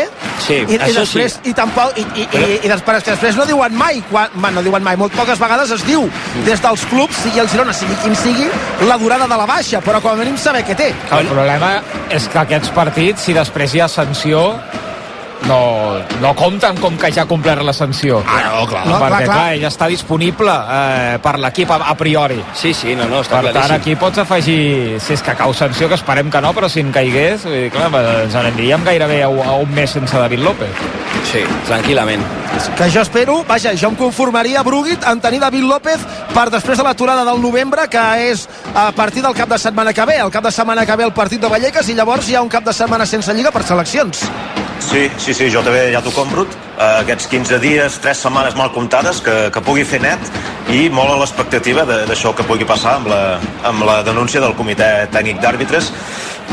[0.45, 1.49] Sí, i, i després, sí.
[1.49, 4.83] i tampoc, i, i, i, i després, que després no diuen mai quan, no diuen
[4.83, 6.05] mai, molt poques vegades es diu
[6.45, 8.47] des dels clubs, sigui el Girona, sigui quin sigui
[8.87, 11.79] la durada de la baixa, però com a mínim saber què té El problema
[12.13, 14.45] és que aquests partits, si després hi ha sanció,
[15.47, 18.21] no, no compten com que ja ha complert la sanció.
[18.27, 18.85] Ah, no, clar.
[18.87, 19.35] No, perquè, clar, clar.
[19.35, 22.39] clar, ella està disponible eh, per l'equip a, a priori.
[22.53, 23.75] Sí, sí, no, no, està Per tant, claríssim.
[23.81, 26.91] aquí pots afegir, si és que cau sanció, que esperem que no, però si en
[26.95, 27.91] caigués, vull dir, clar,
[28.25, 30.85] ens n'aniríem gairebé a, a un mes sense David López.
[31.31, 32.23] Sí, tranquil·lament.
[32.77, 36.01] Que jo espero, vaja, jo em conformaria Brugit en tenir David López
[36.33, 40.05] per després de l'aturada del novembre, que és a partir del cap de setmana que
[40.05, 42.43] ve el cap de setmana que ve el partit de Vallecas i llavors hi ha
[42.45, 44.25] un cap de setmana sense Lliga per seleccions
[44.79, 46.43] Sí, sí, sí, jo també ja t'ho compro.
[46.75, 50.19] Uh, aquests 15 dies, 3 setmanes mal comptades, que, que pugui fer net
[50.75, 53.21] i molt a l'expectativa d'això que pugui passar amb la,
[53.63, 55.91] amb la denúncia del comitè tècnic d'àrbitres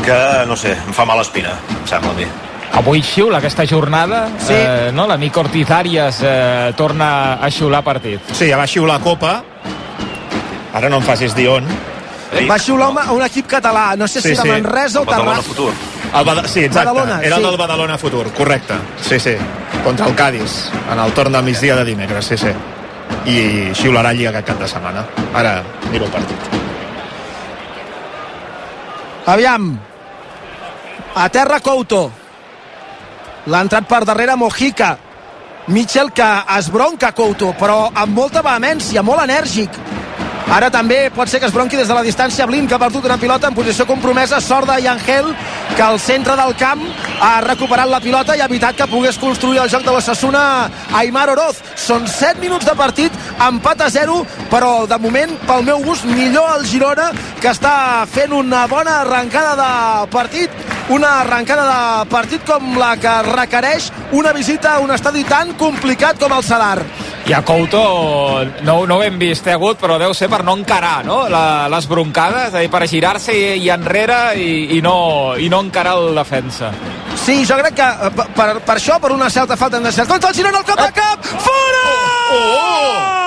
[0.01, 2.31] que, no sé, em fa mala espina, em sembla a mi.
[2.73, 4.53] Avui xiula aquesta jornada, Sí.
[4.55, 5.05] eh, no?
[5.07, 8.19] l'amic Ortiz Arias eh, torna a xiular partit.
[8.33, 9.43] Sí, ja va xiular Copa.
[10.73, 11.67] Ara no em facis dir on.
[12.33, 13.13] Ei, va xiular no.
[13.13, 14.49] un equip català, no sé Sí, si era sí.
[14.49, 15.73] Manresa o Badalona Terrassa Futur.
[16.13, 16.47] El Bada...
[16.47, 16.89] Sí, exacte.
[16.89, 17.47] Badalona, Era el sí.
[17.49, 18.73] del Badalona Futur, correcte.
[19.01, 19.35] Sí, sí.
[19.83, 22.49] Contra el Cádiz, en el torn del migdia de dimecres, sí, sí.
[23.29, 25.05] I xiularà Lliga aquest cap de setmana.
[25.35, 26.37] Ara miro el partit.
[29.27, 29.77] Aviam.
[31.15, 32.11] A terra Couto.
[33.45, 34.93] L'ha entrat per darrere Mojica.
[35.67, 36.27] Mitchell que
[36.57, 39.79] es bronca Couto, però amb molta vehemència, molt enèrgic.
[40.51, 43.05] Ara també pot ser que es bronqui des de la distància Blin, que ha perdut
[43.07, 44.41] una pilota en posició compromesa.
[44.43, 45.31] Sort de Yangel,
[45.75, 46.83] que al centre del camp
[47.19, 50.43] ha recuperat la pilota i ha evitat que pogués construir el joc de l'Ossassuna
[50.99, 51.59] Aimar Oroz.
[51.79, 53.15] Són 7 minuts de partit,
[53.47, 54.19] empat a 0,
[54.51, 57.09] però de moment, pel meu gust, millor el Girona,
[57.41, 63.13] que està fent una bona arrencada de partit, una arrencada de partit com la que
[63.29, 66.83] requereix una visita a un estadi tan complicat com el Sadar.
[67.23, 70.57] I a Couto no, no ho hem vist eh, agut, però deu ser per no
[70.59, 71.21] encarar no?
[71.31, 75.47] La, les broncades, és a dir, per girar-se i, i enrere i, i, no, i
[75.49, 76.73] no encarar el defensa.
[77.23, 80.11] Sí, jo crec que eh, per, per, això, per una certa falta de cert.
[80.11, 81.35] Contra el Girona, el cop de cap!
[81.47, 81.85] Fora!
[82.33, 83.22] Oh!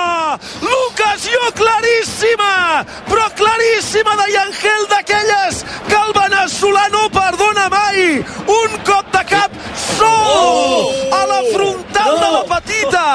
[0.61, 2.85] L'ocasió claríssima!
[3.09, 8.21] Però claríssima de Yangel d'aquelles que el veneçolà no perdona mai!
[8.57, 10.93] Un cop de cap sol!
[11.13, 13.05] A la frontal de la petita!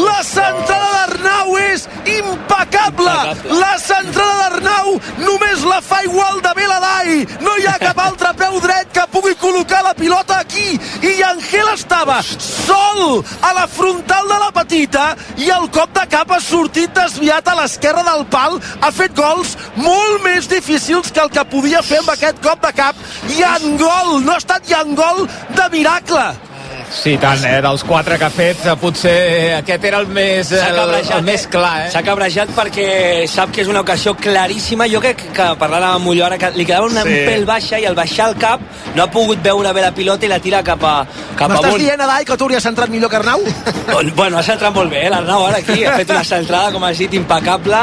[0.00, 1.86] La centrada d'Arnau és
[2.18, 3.16] impecable!
[3.60, 7.98] La centrada d'Arnau només la fa igual de bé la Dai no hi ha cap
[8.08, 13.66] altre peu dret que pugui col·locar la pilota aquí i Angel estava sol a la
[13.70, 15.06] frontal de la petita
[15.38, 19.56] i el cop de cap ha sortit desviat a l'esquerra del pal ha fet gols
[19.76, 22.94] molt més difícils que el que podia fer amb aquest cop de cap.
[23.38, 26.49] I en gol, no ha estat i en gol de miracle
[26.90, 27.60] Sí, tant, eh?
[27.62, 29.12] Dels quatre que ha fet, eh, potser
[29.60, 31.90] aquest era el més, S'ha el, el més clar, eh?
[31.92, 32.86] S'ha cabrejat perquè
[33.30, 34.88] sap que és una ocasió claríssima.
[34.90, 37.14] Jo crec que parlant amb Molló ara que li quedava una, Sí.
[37.14, 38.60] un pèl baixa i al baixar el cap
[38.96, 41.06] no ha pogut veure bé la pilota i la tira cap, a,
[41.38, 43.40] cap m'estàs dient, Adai, que tu hauries centrat millor que Arnau?
[44.20, 46.98] Bueno, ha centrat molt bé, eh, l'Arnau ara aquí, ha fet una centrada, com has
[46.98, 47.78] dit, impecable.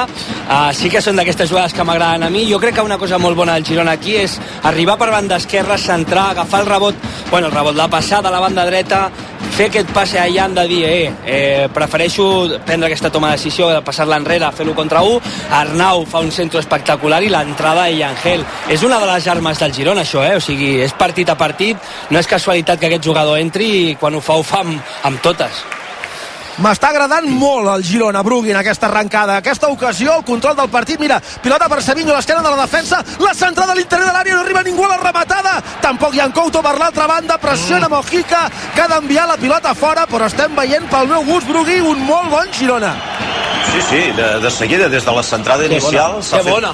[0.48, 2.46] Uh, sí que són d'aquestes jugades que m'agraden a mi.
[2.50, 5.78] Jo crec que una cosa molt bona del Girona aquí és arribar per banda esquerra,
[5.78, 6.96] centrar, agafar el rebot,
[7.32, 8.97] bueno, el rebot, la passada a la banda dreta,
[9.58, 12.28] fer aquest passe allà han de dir, eh, eh, prefereixo
[12.66, 15.20] prendre aquesta toma de decisió de passar-la enrere, fer-lo contra un.
[15.52, 18.46] Arnau fa un centre espectacular i l'entrada de Angel.
[18.70, 20.36] És una de les armes del Girona, això, eh?
[20.38, 21.78] O sigui, és partit a partit,
[22.10, 25.22] no és casualitat que aquest jugador entri i quan ho fa, ho fa amb, amb
[25.22, 25.66] totes.
[26.58, 29.36] M'està agradant molt el Girona, Brugui, en aquesta arrencada.
[29.38, 30.98] Aquesta ocasió, el control del partit.
[31.00, 33.04] Mira, pilota per Savinho, a l'esquerra de la defensa.
[33.22, 35.60] La centrada a l'interior de l'àrea, no arriba ningú a la rematada.
[35.84, 37.38] Tampoc hi ha en Couto per l'altra banda.
[37.38, 41.78] Pressiona Mojica, que ha d'enviar la pilota fora, però estem veient pel meu gust, Brugui,
[41.80, 42.96] un molt bon Girona.
[43.72, 46.14] Sí, sí, de, de seguida, des de la centrada inicial...
[46.18, 46.74] bona, s'ha que fet- bona.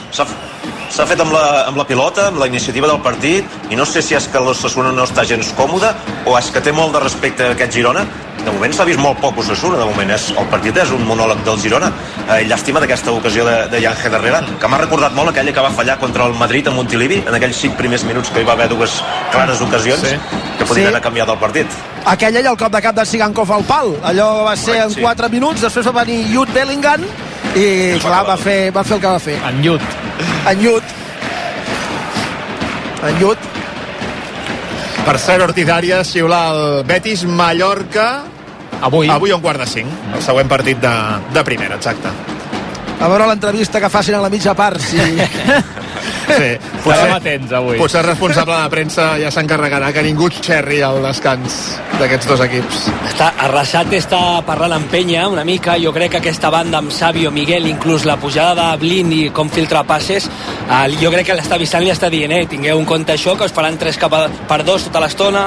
[0.94, 4.02] S'ha fet amb la, amb la pilota, amb la iniciativa del partit, i no sé
[4.06, 5.90] si és que l'Ossassuna no està gens còmode
[6.30, 8.04] o és que té molt de respecte a aquest Girona.
[8.44, 11.42] De moment s'ha vist molt poc Ossassuna, de moment és, el partit és un monòleg
[11.48, 11.90] del Girona.
[12.28, 15.72] Eh, llàstima d'aquesta ocasió de, de Yanje darrere, que m'ha recordat molt aquella que va
[15.74, 18.70] fallar contra el Madrid a Montilivi, en aquells cinc primers minuts que hi va haver
[18.70, 19.00] dues
[19.32, 20.14] clares ocasions Sí.
[20.60, 20.92] que podien Sí.
[20.92, 21.68] haver canviat el partit.
[22.06, 23.96] Aquella i el cop de cap de Sigankov al pal.
[24.04, 25.02] Allò va ser en Sí.
[25.02, 27.02] 4 minuts, després va venir Jude Bellingham
[27.56, 29.40] i clar, va fer, va fer el que va fer.
[29.48, 30.33] En Jude.
[33.04, 33.38] En Jude.
[35.04, 38.24] Per cert, Ortiz Arias xiula el Betis Mallorca
[38.84, 39.10] Avui.
[39.12, 40.94] avui a un quart de cinc, el següent partit de,
[41.36, 42.12] de primera, exacte.
[43.00, 44.80] A veure l'entrevista que facin a la mitja part.
[44.80, 45.00] Si...
[46.24, 46.50] Sí,
[46.84, 47.78] Estarem atents avui.
[47.80, 51.60] Potser el responsable de premsa ja s'encarregarà que ningú xerri al descans
[52.00, 52.86] d'aquests dos equips.
[53.10, 57.32] Està, Arrasate està parlant amb Penya una mica, jo crec que aquesta banda amb Sabio,
[57.32, 60.30] Miguel, inclús la pujada de Blin i com filtra passes,
[60.64, 63.48] eh, jo crec que l'està avisant i està dient, eh, tingueu en compte això, que
[63.50, 65.46] us faran 3 cap a, per 2 tota l'estona,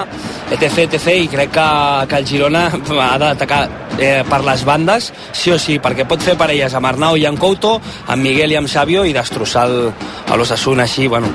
[0.51, 1.69] etc, etc, i crec que,
[2.11, 2.69] que el Girona
[3.09, 3.65] ha d'atacar
[3.99, 7.41] eh, per les bandes, sí o sí, perquè pot fer parelles amb Arnau i amb
[7.41, 9.91] Couto, amb Miguel i amb Sabio i destrossar el,
[10.27, 11.31] a l'Ossassuna així, bueno,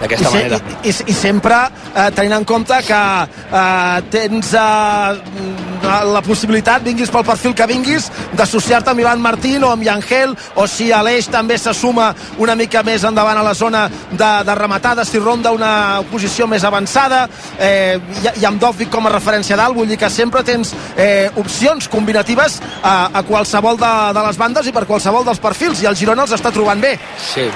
[0.00, 0.60] d'aquesta manera.
[0.82, 1.58] i, i, i sempre
[1.94, 5.54] eh, tenint en compte que eh, tens eh,
[5.86, 10.66] la possibilitat, vinguis pel perfil que vinguis, d'associar-te amb Ivan Martín o amb Yangel, o
[10.70, 12.08] si Aleix també se suma
[12.42, 16.64] una mica més endavant a la zona de, de rematada, si ronda una posició més
[16.66, 17.26] avançada,
[17.58, 21.30] eh, i, i amb Dovvik com a referència dalt, vull dir que sempre tens eh,
[21.36, 25.90] opcions combinatives a, a qualsevol de, de les bandes i per qualsevol dels perfils, i
[25.90, 26.96] el Girona els està trobant bé.
[27.30, 27.48] Sí.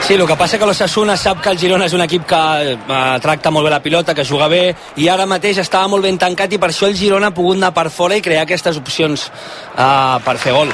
[0.00, 2.40] Sí, el que passa que l'Ossassuna sap que el Girona és un equip que
[2.72, 4.62] eh, tracta molt bé la pilota, que juga bé,
[4.98, 7.70] i ara mateix estava molt ben tancat i per això el Girona ha pogut anar
[7.76, 10.72] per fora i crear aquestes opcions eh, per fer gol.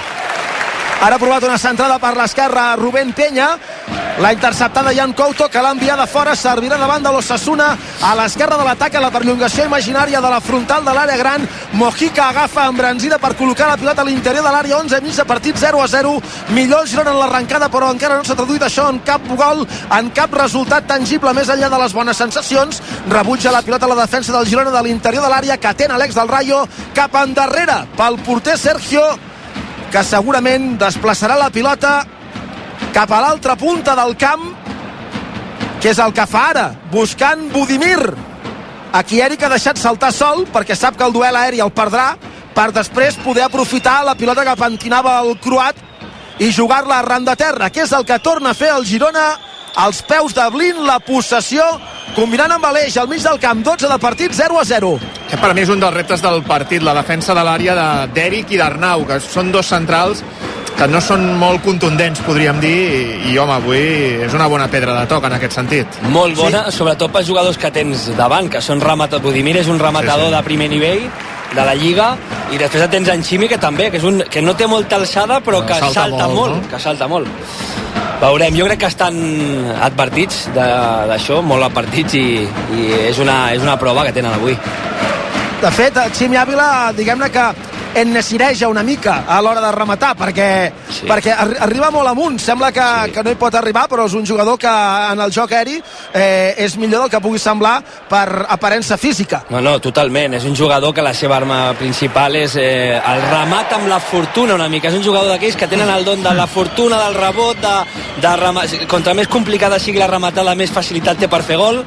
[1.00, 3.50] Ara ha provat una centrada per l'esquerra Rubén Penya.
[4.16, 6.32] L'ha interceptada Jan Couto, que l'ha enviada fora.
[6.34, 7.66] Servirà davant de l'Ossassuna.
[8.00, 11.44] A l'esquerra de l'atac, a la perllongació imaginària de la frontal de l'àrea gran.
[11.76, 15.60] Mojica agafa embranzida per col·locar la pilota a l'interior de l'àrea 11, mig de partit
[15.60, 16.14] 0 a 0.
[16.56, 19.66] Millor el Girona en l'arrencada, però encara no s'ha traduït això en cap gol,
[19.98, 22.80] en cap resultat tangible més enllà de les bones sensacions.
[23.12, 26.16] Rebutja la pilota a la defensa del Girona de l'interior de l'àrea, que atén Alex
[26.16, 26.64] del Rayo
[26.96, 29.04] cap endarrere pel porter Sergio
[29.96, 32.02] que segurament desplaçarà la pilota
[32.92, 34.42] cap a l'altra punta del camp
[35.80, 38.10] que és el que fa ara buscant Budimir.
[38.92, 42.10] A qui Eric ha deixat saltar sol perquè sap que el duel aeri el perdrà
[42.52, 45.80] per després poder aprofitar la pilota que pentinava el croat
[46.44, 49.30] i jugar-la arran de terra, que és el que torna a fer el Girona
[49.76, 51.62] als peus de Blin, la possessió
[52.16, 54.94] combinant amb Aleix al mig del camp 12 de partit 0 a 0
[55.28, 58.12] Que per a mi és un dels reptes del partit, la defensa de l'àrea de-
[58.14, 60.22] d'Eric i d'Arnau, que són dos centrals
[60.76, 62.68] que no són molt contundents, podríem dir,
[63.26, 63.78] i, i home, avui
[64.26, 65.86] és una bona pedra de toc en aquest sentit.
[66.12, 66.76] Molt bona, sí.
[66.76, 69.24] sobretot pels jugadors que tens davant, que són rematadors.
[69.24, 70.36] Budimir és un rematador Sí, sí.
[70.36, 71.06] de primer nivell
[71.54, 72.10] de la Lliga
[72.52, 75.40] i després tens en Ximi que també, que, és un, que no té molta alçada
[75.40, 76.68] però que Salta salta, molt, molt, no?
[76.70, 77.28] que salta molt
[78.20, 79.16] veurem, jo crec que estan
[79.86, 84.56] advertits d'això, molt advertits i, i és, una, és una prova que tenen avui.
[85.62, 87.46] De fet, Ximi Ávila, diguem-ne que
[87.96, 90.48] ennecireja una mica a l'hora de rematar, perquè,
[90.90, 91.06] sí.
[91.08, 92.38] perquè arri arriba molt amunt.
[92.40, 93.14] Sembla que, sí.
[93.14, 94.70] que no hi pot arribar, però és un jugador que
[95.12, 97.78] en el joc aeri eh, és millor del que pugui semblar
[98.08, 99.42] per aparença física.
[99.50, 100.36] No, no, totalment.
[100.36, 104.56] És un jugador que la seva arma principal és eh, el remat amb la fortuna
[104.56, 104.90] una mica.
[104.90, 107.74] És un jugador d'aquells que tenen el don de la fortuna, del rebot, de,
[108.22, 108.66] de rema...
[108.88, 111.82] contra més complicada sigui la rematada, més facilitat té per fer gol.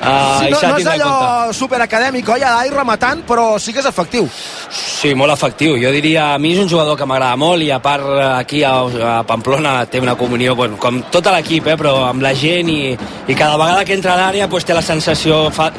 [0.00, 1.12] Uh, sí, no, no és allò
[1.52, 4.28] superacadèmic, oi, i rematant, però sí que és efectiu.
[4.70, 5.49] Sí, molt efectiu.
[5.58, 8.74] Jo diria, a mi és un jugador que m'agrada molt i a part aquí a,
[8.80, 12.96] a Pamplona té una comunió, bueno, com tot l'equip, eh, però amb la gent i,
[13.28, 15.70] i cada vegada que entra a l'àrea pues, té la sensació, fa,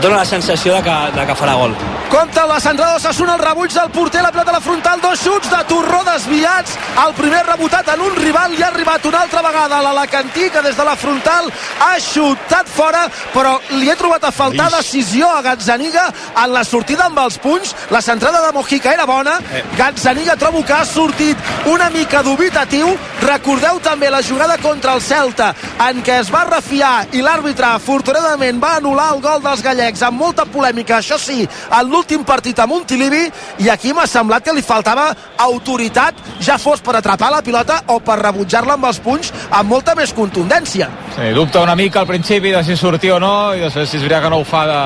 [0.00, 1.76] dona la sensació de que, de que farà gol.
[2.12, 5.48] Compte la centrada Osasuna, el rebuig del porter, la pilota a la frontal, dos xuts
[5.48, 6.74] de Torró desviats,
[7.06, 10.60] el primer rebotat en un rival i ha arribat una altra vegada a l'Alacantí, que
[10.60, 11.48] des de la frontal
[11.80, 14.76] ha xutat fora, però li he trobat a faltar Ix.
[14.76, 16.04] decisió a Gazzaniga
[16.44, 19.62] en la sortida amb els punys, la centrada de Mojica era bona, eh.
[19.76, 21.38] Gazzaniga trobo que ha sortit
[21.70, 22.88] una mica dubitatiu,
[23.22, 25.52] recordeu també la jugada contra el Celta,
[25.88, 30.20] en què es va refiar i l'àrbitre afortunadament va anul·lar el gol dels gallecs amb
[30.20, 33.24] molta polèmica, això sí, en l'últim partit a Montilivi,
[33.64, 35.10] i aquí m'ha semblat que li faltava
[35.46, 39.94] autoritat, ja fos per atrapar la pilota o per rebutjar-la amb els punys amb molta
[39.98, 40.90] més contundència.
[41.16, 44.04] Sí, dubta una mica al principi de si sortir o no, i després si és
[44.04, 44.82] veritat que no ho fa de,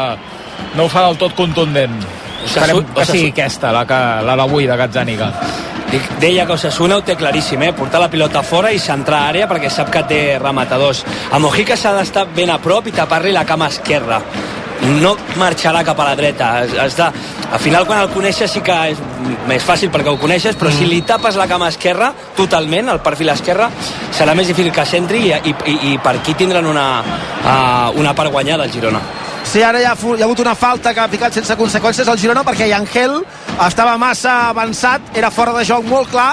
[0.77, 2.26] no ho fa del tot contundent.
[2.47, 5.33] Esperem que sigui aquesta, la, que, la d'avui, de Gazzaniga.
[6.21, 7.73] Deia que Osasuna ho té claríssim, eh?
[7.77, 11.05] portar la pilota fora i centrar àrea perquè sap que té rematadors.
[11.31, 14.21] A Mojica s'ha d'estar ben a prop i tapar-li la cama esquerra.
[15.01, 16.51] No marxarà cap a la dreta.
[16.83, 17.07] Has de...
[17.47, 19.01] Al final, quan el coneixes, sí que és
[19.49, 20.79] més fàcil perquè ho coneixes, però mm.
[20.79, 23.71] si li tapes la cama esquerra totalment, el perfil esquerre,
[24.15, 28.15] serà més difícil que s'entri i, i, i, i per aquí tindran una, uh, una
[28.19, 29.01] part guanyada el Girona.
[29.47, 32.19] Sí, ara hi ha, hi ha hagut una falta que ha picat sense conseqüències al
[32.19, 33.21] Girona perquè Angel
[33.63, 36.33] estava massa avançat, era fora de joc molt clar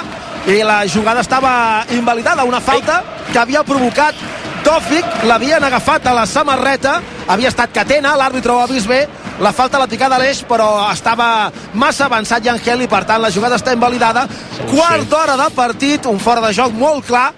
[0.49, 4.17] i la jugada estava invalidada, una falta que havia provocat
[4.63, 6.97] Tòfic, l'havien agafat a la samarreta,
[7.27, 9.01] havia estat Catena, l'àrbitre ho ha vist bé,
[9.43, 13.31] la falta la picada a l'eix, però estava massa avançat Angel i per tant la
[13.31, 14.23] jugada està invalidada.
[14.71, 17.33] Quart d'hora de partit, un fora de joc molt clar,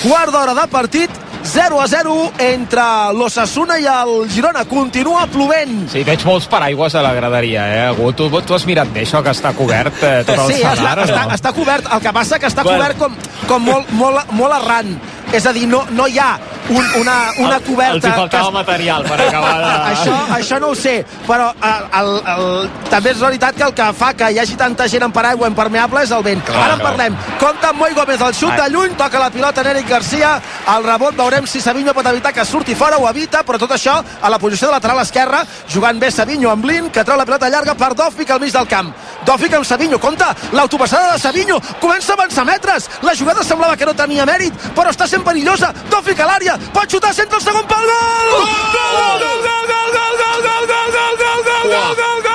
[0.00, 2.84] quart d'hora de partit 0 a 0 entre
[3.16, 4.64] l'Ossassuna i el Girona.
[4.68, 5.88] Continua plovent.
[5.92, 7.82] Sí, veig molts paraigües a la graderia, eh?
[7.90, 10.96] Algú, tu, tu has mirat bé això, que està cobert eh, tot el sí, salar,
[11.02, 11.90] està, està, està cobert.
[11.92, 12.78] El que passa que està bueno.
[12.78, 13.18] cobert com,
[13.50, 14.94] com molt, molt, molt arran.
[15.32, 16.34] És a dir, no, no hi ha
[16.70, 17.96] un, una, una coberta...
[17.96, 18.54] Els hi faltava que...
[18.54, 19.72] material per acabar de...
[19.92, 20.94] això, això no ho sé,
[21.26, 24.86] però el, el, el, també és veritat que el que fa que hi hagi tanta
[24.90, 26.44] gent en paraigua impermeable és el vent.
[26.46, 27.18] Clar, Ara en parlem.
[27.40, 30.34] Compte amb Moi Gómez, el xut de lluny, toca la pilota en Eric Garcia,
[30.76, 33.98] el rebot, veurem si Savinho pot evitar que surti fora, o evita, però tot això
[33.98, 37.50] a la posició de lateral esquerra, jugant bé Savinho amb Blin, que treu la pilota
[37.50, 38.92] llarga per Dòfic al mig del camp.
[39.26, 43.86] Dòfic amb Savinho, compte, l'autopassada de Savinho, comença a avançar metres, la jugada semblava que
[43.86, 47.66] no tenia mèrit, però està sent perillosa, Dòfic a l'àrea, pot xutar, centre el segon
[47.66, 48.44] pal, gol!
[48.74, 52.31] Gol, gol, gol, gol, gol, gol, gol, gol, gol, gol, gol, gol, gol,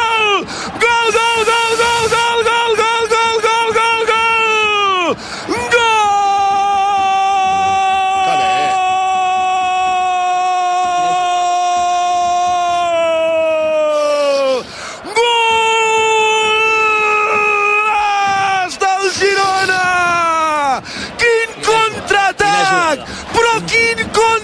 [24.13, 24.37] gol,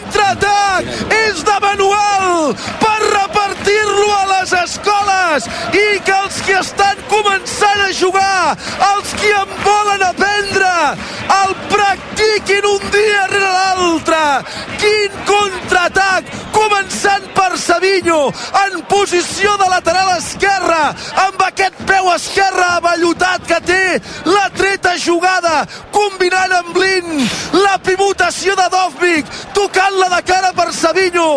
[4.63, 8.55] escoles i que els que estan començant a jugar,
[8.89, 10.73] els que en volen aprendre,
[11.39, 14.21] el practiquin un dia rere l'altre.
[14.81, 18.27] Quin contraatac, començant per Savinho,
[18.63, 20.93] en posició de lateral esquerra,
[21.25, 23.83] amb aquest peu esquerre avallotat que té,
[24.27, 25.63] la treta jugada,
[25.95, 27.23] combinant amb Blin,
[27.57, 31.29] la pivotació de Dovvik, tocant-la de cara per Savinho,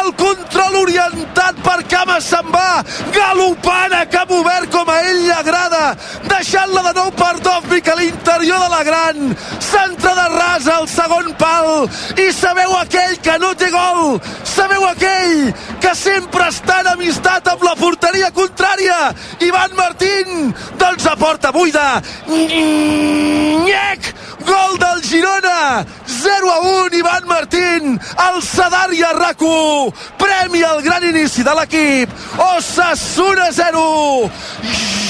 [0.00, 2.82] el control orientat per Cama se'n va,
[3.14, 5.94] galopant a cap obert com a ell li agrada,
[6.30, 11.32] deixant-la de nou per Dovvik a l'interior de la gran, centre de rasa al segon
[11.38, 11.88] pal,
[12.20, 17.64] i sabeu aquell que no té gol, sabeu aquell que sempre està en amistat amb
[17.66, 18.98] la porteria contrària,
[19.44, 28.00] Ivan Martín, doncs a porta buida, Nyec, gol del Girona, 0 a 1, Ivan Martín,
[28.00, 34.30] el Sadaria RAC1, premi al gran inici de l'equip, Osasuna 0,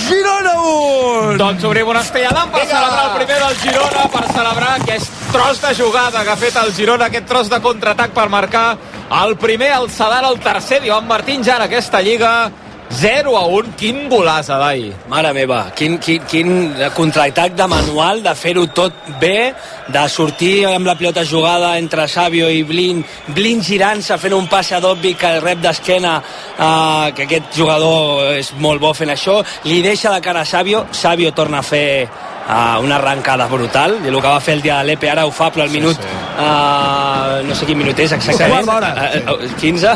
[0.09, 1.37] Girona 1.
[1.41, 2.77] Doncs obrim una estellada per Vinga.
[2.77, 6.75] celebrar el primer del Girona, per celebrar aquest tros de jugada que ha fet el
[6.75, 8.77] Girona, aquest tros de contraatac per marcar
[9.25, 10.83] el primer, el Sadar, el tercer.
[10.83, 12.51] d'Ivan Martín ja en aquesta lliga
[12.91, 14.93] 0 a 1, quin golaç, Adai.
[15.09, 16.51] Mare meva, quin, quin, quin
[16.95, 19.55] contraatac de manual, de fer-ho tot bé,
[19.89, 23.03] de sortir amb la pilota jugada entre Sabio i Blin,
[23.35, 26.15] Blin girant-se fent un passe a Dobby que rep d'esquena,
[26.59, 30.87] eh, que aquest jugador és molt bo fent això, li deixa de cara a Sabio,
[30.93, 32.09] Sabio torna a fer
[32.49, 35.33] uh, una arrencada brutal i el que va fer el dia de l'Epe ara ho
[35.35, 36.23] fa però al minut sí, sí.
[36.35, 39.21] Uh, no sé quin minut és exactament sí.
[39.31, 39.93] uh, 15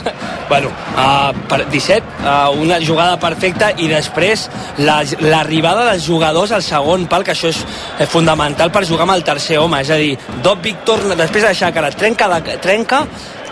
[0.48, 4.46] bueno, uh, per 17 uh, una jugada perfecta i després
[4.78, 7.64] l'arribada la, dels jugadors al segon pal que això és
[8.12, 11.72] fundamental per jugar amb el tercer home és a dir, Dob Víctor després de deixar
[11.74, 13.04] cara trenca, de, trenca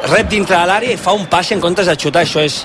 [0.07, 2.61] rep dintre de l'àrea i fa un passe en comptes de xutar això és,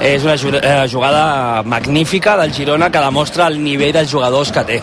[0.00, 4.82] és una jugada magnífica del Girona que demostra el nivell dels jugadors que té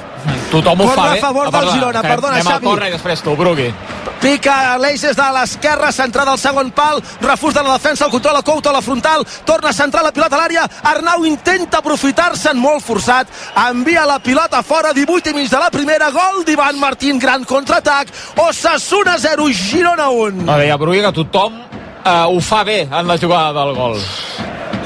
[0.51, 2.65] tothom ho Corre fa a bé favor Ah, del perdona, Girona, que perdona, anem Xavi.
[2.65, 3.73] a córrer i després tu, Brugui
[4.21, 8.35] Pica l'Eix des de l'esquerra, centrada al segon pal, refús de la defensa, el control
[8.37, 12.55] a Couto a la frontal, torna a centrar la pilota a l'àrea, Arnau intenta aprofitar-se'n
[12.61, 13.25] molt forçat,
[13.71, 18.13] envia la pilota fora, 18 i mig de la primera, gol d'Ivan Martín, gran contraatac,
[18.45, 20.45] Osasuna 0, Girona 1.
[20.45, 21.57] no, deia Brugui que tothom
[22.05, 23.97] eh, ho fa bé en la jugada del gol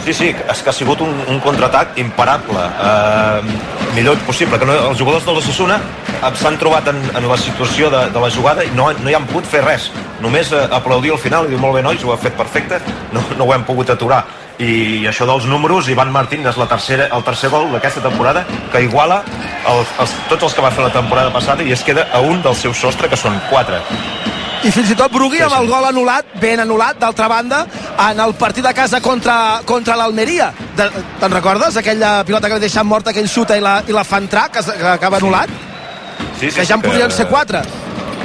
[0.05, 2.61] Sí, sí, és que ha sigut un, un contraatac imparable.
[2.61, 3.55] Eh,
[3.95, 5.79] millor possible, que no, els jugadors de l'Ossassuna
[6.37, 9.25] s'han trobat en, en la situació de, de la jugada i no, no hi han
[9.25, 9.87] pogut fer res.
[10.21, 12.77] Només eh, aplaudir al final i dir molt bé, nois, ho heu fet perfecte,
[13.17, 14.21] no, no ho hem pogut aturar.
[14.61, 18.85] I això dels números, Ivan Martín és la tercera, el tercer gol d'aquesta temporada que
[18.85, 22.21] iguala el, els, tots els que va fer la temporada passada i es queda a
[22.21, 23.81] un del seu sostre, que són quatre.
[24.65, 27.61] I fins i tot Brugui amb el gol anul·lat, ben anul·lat, d'altra banda,
[28.07, 30.51] en el partit de casa contra, contra l'Almeria.
[30.75, 31.77] Te'n recordes?
[31.77, 34.63] Aquella pilota que li deixen morta, aquell xuta i la, i la fa entrar, que,
[34.65, 35.53] que acaba anul·lat?
[36.39, 37.61] Sí, sí, Que ja en podrien ser quatre.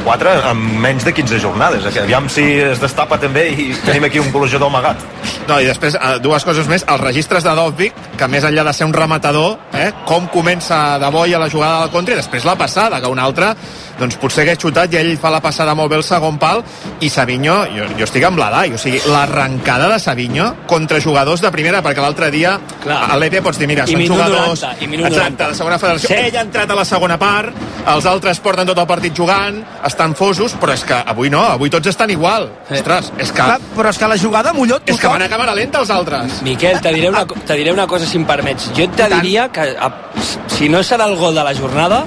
[0.04, 1.86] 4 en menys de 15 jornades.
[2.02, 5.02] Aviam si es destapa també i tenim aquí un golejador amagat.
[5.48, 6.84] No, i després, eh, dues coses més.
[6.86, 11.10] Els registres de Dovvik, que més enllà de ser un rematador, eh, com comença de
[11.10, 13.54] bo i a la jugada del contra, i després la passada, que un altre
[14.00, 16.62] doncs potser hagués xutat i ell fa la passada molt bé el segon pal
[17.04, 21.50] i Savinho, jo, jo estic amb l'Adai o sigui, l'arrencada de Savinho contra jugadors de
[21.52, 23.02] primera, perquè l'altre dia Clar.
[23.12, 25.48] a l'EPE pots dir, mira, I són minut jugadors 90, i minut exacte, 90.
[25.48, 26.14] de segona federació, Sí.
[26.14, 27.52] ell ha entrat a la segona part
[27.86, 29.60] els altres porten tot el partit jugant
[29.90, 32.78] estan fosos, però és que avui no avui tots estan igual, Sí.
[32.78, 35.54] ostres és que, Clar, però és que la jugada Molló és que van a càmera
[35.54, 38.70] lenta els altres Miquel, te diré, una, te diré una cosa si em permets.
[38.76, 39.90] Jo te diria que a,
[40.48, 42.04] si no serà el gol de la jornada,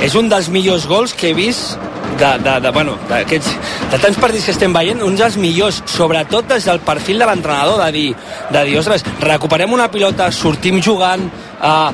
[0.00, 1.78] és un dels millors gols que he vist
[2.18, 3.48] de, de, de, bueno, d'aquests,
[3.92, 7.80] de tants partits que estem veient, un dels millors, sobretot des del perfil de l'entrenador,
[7.84, 8.06] de dir,
[8.52, 11.26] de dir, ostres, recuperem una pilota, sortim jugant,
[11.60, 11.90] eh,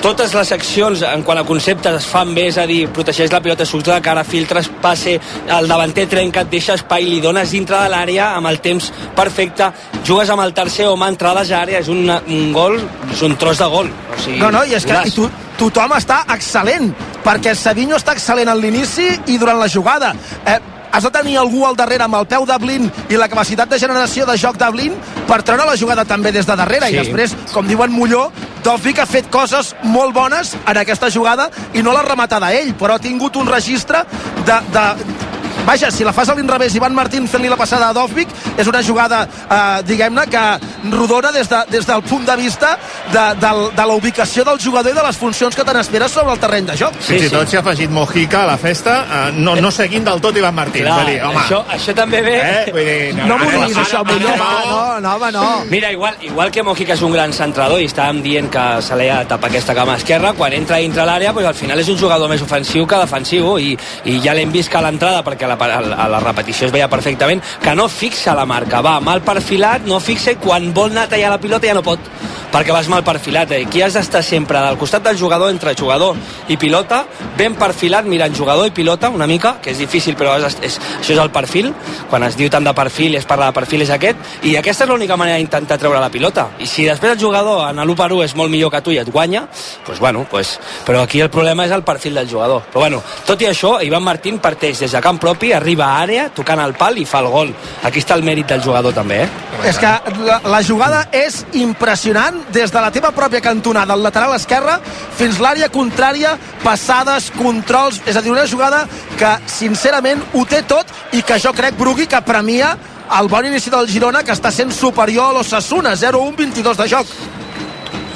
[0.00, 3.40] totes les accions en quant a conceptes es fan bé, és a dir, protegeix la
[3.44, 5.18] pilota, surts de la cara, filtres, passe,
[5.56, 9.70] el davanter trenca, et deixa espai, li dones dintre de l'àrea amb el temps perfecte,
[10.06, 12.80] jugues amb el tercer home, entrades a àrea, és un, un gol,
[13.12, 13.92] és un tros de gol.
[13.92, 15.28] O sigui, No, no, i és que i tu,
[15.60, 16.92] tothom està excel·lent,
[17.24, 20.14] perquè Savinho està excel·lent a l'inici i durant la jugada.
[20.48, 20.60] Eh,
[20.92, 23.78] has de tenir algú al darrere amb el peu de Blin i la capacitat de
[23.78, 24.94] generació de joc de Blin
[25.28, 26.94] per treure la jugada també des de darrere Sí.
[26.96, 28.30] i després, com diuen Molló
[28.64, 32.94] Dovvik ha fet coses molt bones en aquesta jugada i no l'ha rematada ell però
[32.96, 34.04] ha tingut un registre
[34.44, 35.29] de, de
[35.66, 38.80] Vaja, si la fas a l'inrevés Ivan Martín fent-li la passada a Dovvik és una
[38.82, 40.42] jugada, eh, diguem-ne, que
[40.90, 42.72] rodona des, de, des del punt de vista
[43.12, 46.32] de, de, de la ubicació del jugador i de les funcions que te n'esperes sobre
[46.34, 46.96] el terreny de joc.
[46.98, 47.34] Sí, fins i sí.
[47.34, 50.54] tot s'hi ha afegit Mojica a la festa, eh, no, no seguint del tot Ivan
[50.54, 50.84] Martín.
[50.88, 52.34] Clar, dir, home, això, això també ve...
[52.40, 52.64] eh?
[52.72, 55.46] Vull dir, No m'ho ara- diguis, això, ara- va, no, no, home, no.
[55.70, 59.08] Mira, igual, igual que Mojica és un gran centrador i estàvem dient que se li
[59.12, 61.98] ha de tapar aquesta cama esquerra, quan entra dintre l'àrea, pues, al final és un
[62.00, 63.76] jugador més ofensiu que defensiu i,
[64.08, 67.42] i ja l'hem vist que a l'entrada, perquè la, a, la, repetició es veia perfectament,
[67.62, 71.14] que no fixa la marca, va mal perfilat, no fixa i quan vol anar a
[71.14, 72.10] tallar la pilota ja no pot
[72.50, 73.52] perquè vas mal perfilat.
[73.52, 73.64] Eh?
[73.66, 76.16] Aquí has d'estar sempre del costat del jugador, entre jugador
[76.48, 77.04] i pilota,
[77.38, 81.14] ben perfilat, mirant jugador i pilota una mica, que és difícil, però és, és, això
[81.14, 81.72] és el perfil.
[82.10, 84.84] Quan es diu tant de perfil i es parla de perfil és aquest, i aquesta
[84.84, 86.48] és l'única manera d'intentar treure la pilota.
[86.58, 88.98] I si després el jugador en l'1 per 1 és molt millor que tu i
[89.00, 89.46] et guanya,
[89.86, 92.66] doncs bueno, doncs, però aquí el problema és el perfil del jugador.
[92.72, 96.28] Però bueno, tot i això, Ivan Martín parteix des de camp propi, arriba a àrea,
[96.36, 97.54] tocant el pal i fa el gol.
[97.82, 99.28] Aquí està el mèrit del jugador també, eh?
[99.64, 99.88] És que
[100.26, 104.78] la, la jugada és impressionant des de la teva pròpia cantonada, al lateral esquerre,
[105.16, 108.02] fins l'àrea contrària, passades, controls...
[108.06, 108.84] És a dir, una jugada
[109.16, 110.86] que, sincerament, ho té tot
[111.16, 112.76] i que jo crec, Brugui, que premia
[113.18, 117.14] el bon inici del Girona, que està sent superior a l'Ossassuna, 0-1-22 de joc.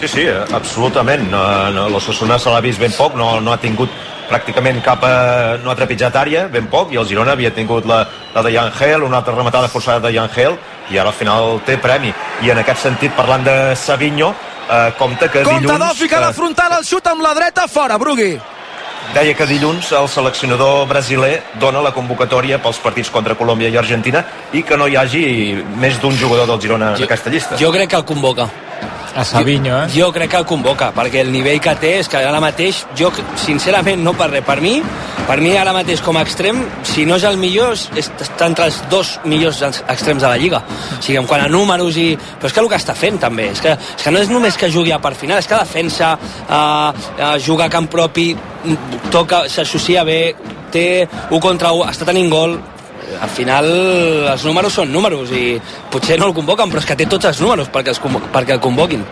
[0.00, 1.30] Sí, sí, absolutament.
[1.32, 1.40] No,
[1.72, 3.88] no, L'Ossassuna se l'ha vist ben poc, no, no ha tingut
[4.28, 5.04] pràcticament cap...
[5.04, 8.04] A, no ha trepitjat àrea, ben poc, i el Girona havia tingut la,
[8.34, 10.58] la de Yangel, una altra rematada forçada de Yangel,
[10.90, 12.12] i ara al final té premi.
[12.44, 14.32] I en aquest sentit, parlant de Savinho,
[14.68, 15.98] eh, compte que Compte dilluns...
[15.98, 18.34] fica la eh, frontal, el xut amb la dreta, fora, Brugui.
[19.12, 24.24] Deia que dilluns el seleccionador brasiler dona la convocatòria pels partits contra Colòmbia i Argentina
[24.52, 25.24] i que no hi hagi
[25.80, 27.60] més d'un jugador del Girona en aquesta llista.
[27.60, 28.48] Jo crec que el convoca.
[29.14, 29.86] A Savinho, eh?
[29.94, 33.12] Jo crec que el convoca, perquè el nivell que té és que ara mateix, jo
[33.38, 34.80] sincerament no per res, per mi,
[35.28, 38.66] per mi ara mateix com a extrem, si no és el millor, és, està entre
[38.66, 40.64] els dos millors extrems de la Lliga.
[40.66, 42.08] O sigui, en quant a números i...
[42.18, 44.58] Però és que el que està fent també, és que, és que no és només
[44.58, 48.32] que jugui a part final, és que defensa, eh, eh, juga a camp propi,
[49.12, 50.34] toca, s'associa bé,
[50.74, 50.86] té
[51.30, 52.58] un contra un, està tenint gol,
[53.20, 53.66] al final
[54.32, 55.58] els números són números i
[55.92, 58.00] potser no el convoquen però és que té tots els números perquè, els
[58.32, 59.04] perquè el convoquin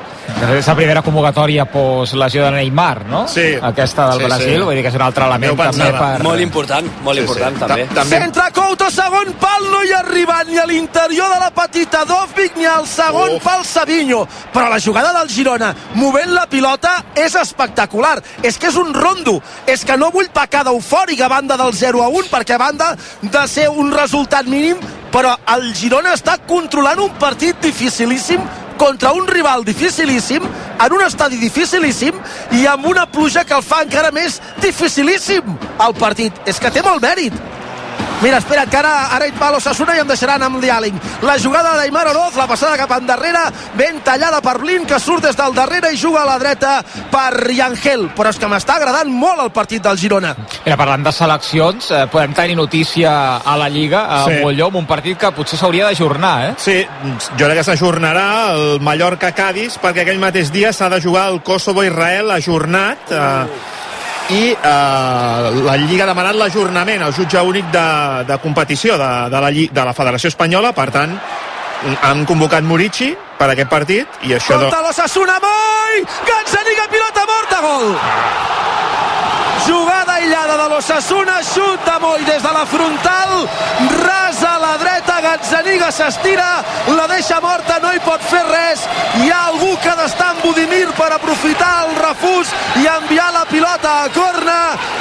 [0.56, 3.24] És la primera convocatòria post lesió de Neymar, no?
[3.28, 3.54] Sí.
[3.62, 4.62] Aquesta del Sí, Brasil, sí.
[4.62, 6.22] vull dir que és un altre element també per...
[6.22, 7.60] molt important, molt Sí, important sí.
[7.60, 11.38] també Ta- També- Centre Couto, segon pal, no hi ha arribat ni a l'interior de
[11.40, 13.42] la petita Dovvig ni al segon Uf.
[13.44, 14.26] pal Savinho.
[14.52, 18.20] Però la jugada del Girona, movent la pilota, és espectacular.
[18.42, 19.40] És que és un rondo.
[19.66, 22.96] És que no vull pecar d'eufòric a banda del 0 a 1, perquè a banda
[23.22, 24.76] de ser un resultat mínim,
[25.12, 28.40] però el Girona està controlant un partit dificilíssim
[28.82, 32.16] contra un rival dificilíssim, en un estadi dificilíssim
[32.58, 35.54] i amb una pluja que el fa encara més dificilíssim
[35.86, 36.40] el partit.
[36.50, 37.36] És que té molt mèrit.
[38.22, 40.94] Mira, espera't, que ara, ara hi va l'Ossassuna i em deixaran amb Dialing.
[41.26, 43.40] La jugada d'Aimar Oroz, la passada cap endarrere,
[43.74, 46.76] ben tallada per Blin, que surt des del darrere i juga a la dreta
[47.10, 48.08] per Yangel.
[48.14, 50.36] Però és que m'està agradant molt el partit del Girona.
[50.64, 54.38] Mira, parlant de seleccions, eh, podem tenir notícia a la Lliga, a Sí.
[54.42, 56.54] Molló, amb un partit que potser s'hauria d'ajornar, eh?
[56.58, 56.86] Sí,
[57.36, 62.30] jo crec que s'ajornarà el Mallorca-Cádiz perquè aquell mateix dia s'ha de jugar el Kosovo-Israel
[62.30, 63.46] ajornat eh,
[64.30, 67.86] i eh, la Lliga ha demanat l'ajornament al jutge únic de,
[68.28, 71.16] de competició de, de, la, Lli- de la Federació Espanyola, per tant
[72.06, 74.54] han convocat Murici per aquest partit i això...
[74.60, 76.04] Compte l'Ossassuna, Moi!
[76.28, 77.88] Gazzaniga, pilota morta, gol!
[79.66, 83.34] Jugada aïllada de l'Ossassuna, xut de Moi des de la frontal,
[84.02, 84.31] rasa a
[84.72, 86.64] la dreta, Gazzaniga s'estira,
[86.96, 88.84] la deixa morta, no hi pot fer res.
[89.20, 93.44] Hi ha algú que ha d'estar amb Budimir per aprofitar el refús i enviar la
[93.50, 94.56] pilota a corna.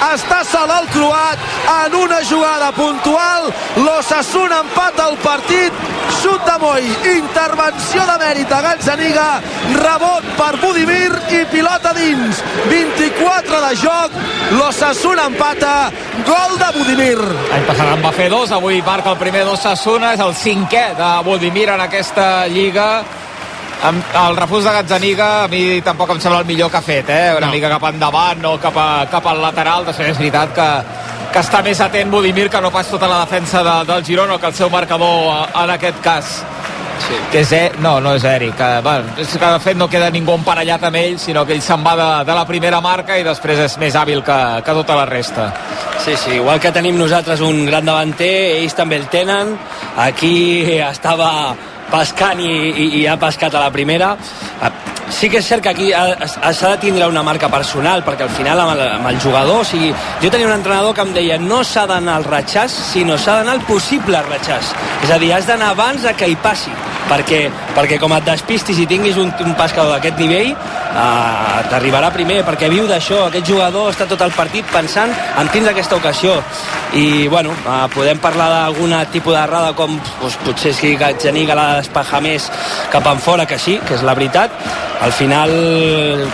[0.09, 1.45] Està sol el croat
[1.85, 3.47] en una jugada puntual.
[3.85, 5.79] L'Ossassuna empata el partit,
[6.19, 9.29] xut de Moi, intervenció de mèrit a Gazzaniga,
[9.77, 12.43] rebot per Budimir i pilota dins.
[12.67, 14.19] 24 de joc,
[14.57, 15.73] l'Ossassuna empata,
[16.27, 17.17] gol de Budimir.
[17.21, 21.07] L'any passat en va fer dos, avui marca el primer d'Ossassuna, és el cinquè de
[21.25, 23.03] Budimir en aquesta Lliga.
[23.85, 27.09] Amb el refús de Gazzaniga a mi tampoc em sembla el millor que ha fet,
[27.09, 27.33] eh?
[27.37, 27.51] Una No.
[27.53, 29.85] mica cap endavant, no cap, a, cap al lateral.
[29.85, 30.67] Després és veritat que,
[31.33, 34.47] que està més atent Budimir que no pas tota la defensa de, del Girona, que
[34.47, 36.43] el seu marcador eh, en aquest cas.
[37.07, 37.13] sí.
[37.31, 38.55] Que és, no, no és Eric.
[38.57, 41.61] Que, bueno, és que de fet no queda ningú emparellat amb ell, sinó que ell
[41.61, 44.95] se'n va de, de la primera marca i després és més hàbil que, que tota
[44.95, 45.51] la resta.
[46.05, 49.53] Sí, sí, igual que tenim nosaltres un gran davanter, ells també el tenen.
[50.01, 51.53] Aquí estava
[51.91, 54.15] pescant i, i, i ha pescat a la primera.
[54.61, 54.71] Ah,
[55.11, 58.23] Sí que és cert que aquí ha- ha- s'ha de tindre una marca personal, perquè
[58.23, 59.89] al final amb el, amb el jugador, o sigui,
[60.21, 63.57] jo tenia un entrenador que em deia no s'ha d'anar al ratxàs, sinó s'ha d'anar
[63.57, 64.71] al possible ratxàs.
[65.03, 66.71] És a dir, has d'anar abans de que hi passi,
[67.11, 67.41] perquè,
[67.75, 72.69] perquè com et despistis i tinguis un, un pescador d'aquest nivell, eh, t'arribarà primer, perquè
[72.71, 76.37] viu d'això, aquest jugador està tot el partit pensant en tindre aquesta ocasió.
[76.97, 81.81] I, bueno, eh, podem parlar d'alguna tipus d'errada com doncs, potser si Gazzaniga l'ha de
[81.85, 82.49] despejar més
[82.91, 84.55] cap en fora, que sí, que és la veritat.
[85.01, 85.55] Al final,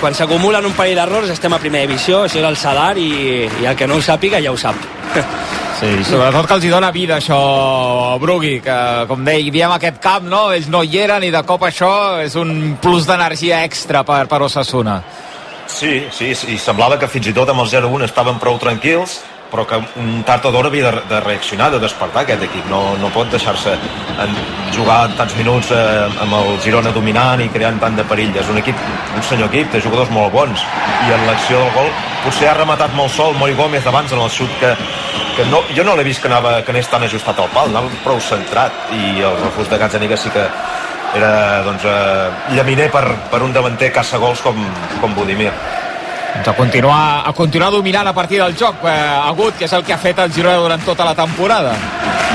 [0.02, 3.70] quan s'acumulen un parell d'errors, estem a primera divisió, això és el Sadar, i, i
[3.70, 4.76] el que no ho sàpiga ja ho sap.
[5.78, 7.38] Sí, sobretot que els hi dona vida això,
[8.18, 10.48] Brugui, que com deia, diem aquest camp, no?
[10.56, 11.92] Ells no hi eren i de cop això
[12.24, 14.96] és un plus d'energia extra per, per Osasuna.
[15.70, 19.20] Sí, sí, sí, semblava que fins i tot amb el 0-1 estaven prou tranquils,
[19.52, 22.66] però que un tard o d'hora havia de, de reaccionar, de despertar aquest equip.
[22.72, 23.76] No, no pot deixar-se
[24.76, 28.36] jugar tants minuts eh, amb el Girona dominant i creant tant de perill.
[28.38, 30.66] És un equip, un senyor equip, té jugadors molt bons.
[31.08, 31.92] I en l'acció del gol
[32.26, 34.74] potser ha rematat molt sol Moi Gómez abans en el xut que,
[35.38, 37.92] que no, jo no l'he vist que, anava, que anés tan ajustat al pal, anava
[38.04, 40.48] prou centrat i el refús de Gazzaniga sí que
[41.16, 44.60] era doncs, eh, llaminer per, per un davanter caça gols com,
[45.02, 45.54] com Budimir.
[46.38, 49.84] Doncs a continuar, a continuar dominant a partir del joc, eh, agut, que és el
[49.84, 51.74] que ha fet el Girona durant tota la temporada.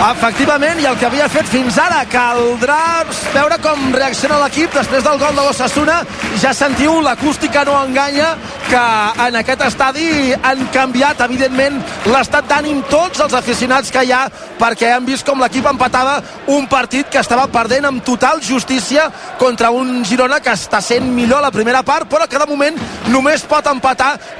[0.03, 5.21] Efectivament, i el que havia fet fins ara, caldrà veure com reacciona l'equip després del
[5.21, 6.01] gol de l'Ossassuna.
[6.43, 8.33] Ja sentiu, l'acústica no enganya,
[8.67, 8.81] que
[9.27, 11.79] en aquest estadi han canviat, evidentment,
[12.11, 14.25] l'estat d'ànim tots els aficionats que hi ha
[14.59, 16.17] perquè han vist com l'equip empatava
[16.51, 19.07] un partit que estava perdent amb total justícia
[19.39, 22.79] contra un Girona que està sent millor a la primera part, però que de moment
[23.13, 23.92] només pot empatar,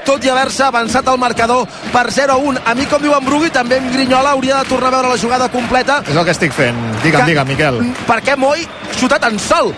[0.05, 2.59] tot i haver-se avançat al marcador per 0-1.
[2.65, 5.17] A mi, com diu en Brugui, també en Grinyola hauria de tornar a veure la
[5.17, 6.01] jugada completa.
[6.07, 6.75] És el que estic fent.
[7.03, 7.81] Digue'm, Que- digue'm, Miquel.
[8.07, 8.67] Perquè Moi
[8.99, 9.73] xutat en sol.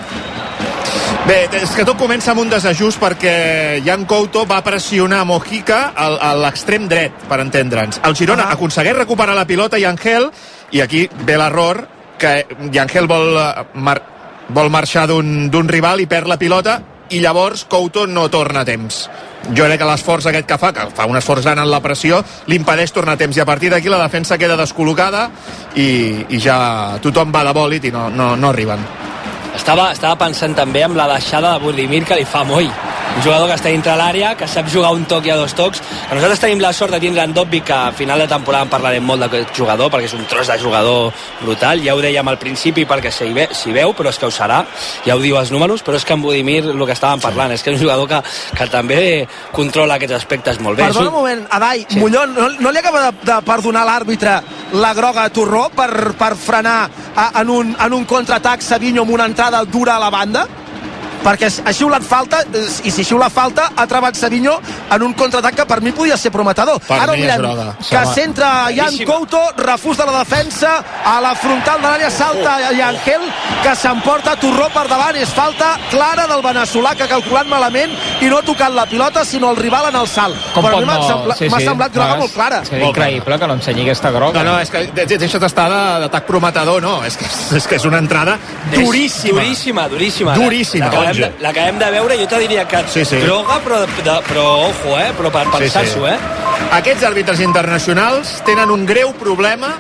[1.26, 6.20] Bé, és que tot comença amb un desajust perquè Jan Couto va pressionar Mojica al-
[6.22, 8.00] a l'extrem dret, per entendre'ns.
[8.04, 8.54] El Girona Ah.
[8.54, 10.30] aconsegueix recuperar la pilota i Angel,
[10.72, 11.88] i aquí ve l'error,
[12.20, 12.46] que
[12.80, 14.02] Angel vol, eh, mar
[14.50, 16.80] vol marxar d'un rival i perd la pilota,
[17.10, 19.06] i llavors Couto no torna a temps.
[19.54, 22.24] Jo crec que l'esforç aquest que fa, que fa un esforç gran en la pressió,
[22.50, 23.38] li impedeix tornar a temps.
[23.38, 25.28] I a partir d'aquí la defensa queda descol·locada
[25.76, 28.82] i, i ja tothom va de bòlit i no, no, no arriben.
[29.56, 32.68] Estava, estava pensant també amb la deixada de Budimir que li fa Moi.
[33.16, 35.80] Un jugador que està dintre l'àrea, que sap jugar un toc i a dos tocs.
[35.80, 38.72] Que nosaltres tenim la sort de tindre en Dobby, que a final de temporada en
[38.74, 41.80] parlarem molt d'aquest jugador, perquè és un tros de jugador brutal.
[41.86, 43.48] Ja ho dèiem al principi perquè s'hi ve,
[43.78, 44.66] veu, però és que ho serà.
[45.06, 47.64] Ja ho diu els números, però és que en Budimir el que estàvem parlant és
[47.64, 48.20] que és un jugador que,
[48.58, 49.00] que també
[49.56, 50.90] controla aquests aspectes molt bé.
[50.90, 52.02] Perdona un moment, Adai, sí.
[52.04, 54.36] Molló, no, no li acaba de, de perdonar l'àrbitre
[54.76, 56.78] la groga a Torró per, per frenar
[57.16, 60.48] a, en, un, en un contraatac Savinho amb una entrada dura a la banda?
[61.26, 62.44] Perquè ha xiulat falta
[62.86, 64.60] i si xiula falta ha trebat Savinho
[64.94, 68.04] en un contraatac que per mi podia ser prometedor Per ara mi és mirem que
[68.14, 68.94] centra Jan.
[69.06, 73.22] Couto refús de la defensa a la frontal de l'àrea salta i Angel
[73.64, 78.30] que s'emporta Torró per davant és falta clara del veneçolà que ha calculat malament i
[78.30, 80.86] no ha tocat la pilota sinó el rival en el salt Com però a mi
[80.86, 81.08] m'ha no?
[81.08, 81.66] sembla, Sí, sí.
[81.66, 84.44] semblat groga molt clara És que increïble que no ensenyi aquesta groga.
[84.44, 87.04] No, no, és que de- de- deixa't estar d'atac prometedor, no.
[87.06, 87.26] És que,
[87.58, 88.38] és que és una entrada
[88.72, 89.42] duríssima.
[89.42, 90.34] Duríssima, duríssima.
[90.36, 90.86] Duríssima.
[90.88, 93.18] Acabem de, la de veure, jo te diria que Sí, sí.
[93.24, 95.12] groga, però, de, però ojo, eh?
[95.18, 96.18] Però per pensar-s'ho, eh?
[96.72, 99.76] Aquests àrbitres internacionals tenen un greu problema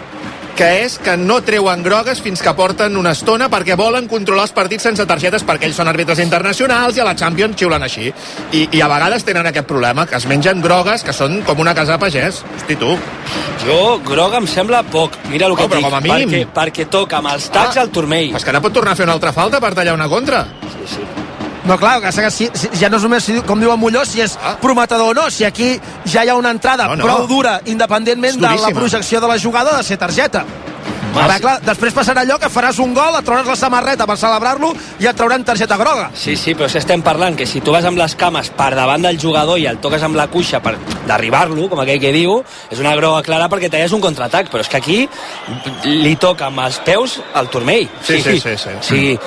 [0.55, 4.53] que és que no treuen grogues fins que porten una estona perquè volen controlar els
[4.55, 8.07] partits sense targetes perquè ells són àrbitres internacionals i a la Champions xiulen així.
[8.55, 11.75] I, i a vegades tenen aquest problema, que es mengen grogues que són com una
[11.75, 12.39] casa de pagès.
[12.55, 12.95] Hosti, tu.
[13.65, 15.19] Jo, groga em sembla poc.
[15.27, 15.83] Mira el que et dic.
[15.89, 16.31] com a mínim.
[16.31, 17.81] Perquè, perquè toca amb els tacs Ah.
[17.81, 18.35] al turmell.
[18.35, 20.45] És que ara pot tornar a fer una altra falta per tallar una contra.
[21.65, 24.05] No, clar, que que si, si, ja no és només, si, com diu en Molló,
[24.05, 24.55] si és Ah.
[24.61, 27.03] prometedor o no, si aquí ja hi ha una entrada No, no.
[27.03, 30.45] prou dura, independentment de la projecció de la jugada, de ser targeta.
[31.15, 34.17] Mas- Ara, clar, després passarà allò que faràs un gol, et trauràs la samarreta per
[34.17, 36.09] celebrar-lo i et trauran targeta groga.
[36.13, 39.01] Sí, sí, però si estem parlant que si tu vas amb les cames per davant
[39.01, 40.75] del jugador i el toques amb la cuixa per
[41.07, 44.67] derribar-lo, com aquell que diu, és una groga clara perquè talles un contraatac, però és
[44.67, 45.09] que aquí
[45.85, 47.87] li toca amb els peus al turmell.
[48.03, 48.69] Sí, sí, sí, sí.
[48.77, 49.19] O sigui,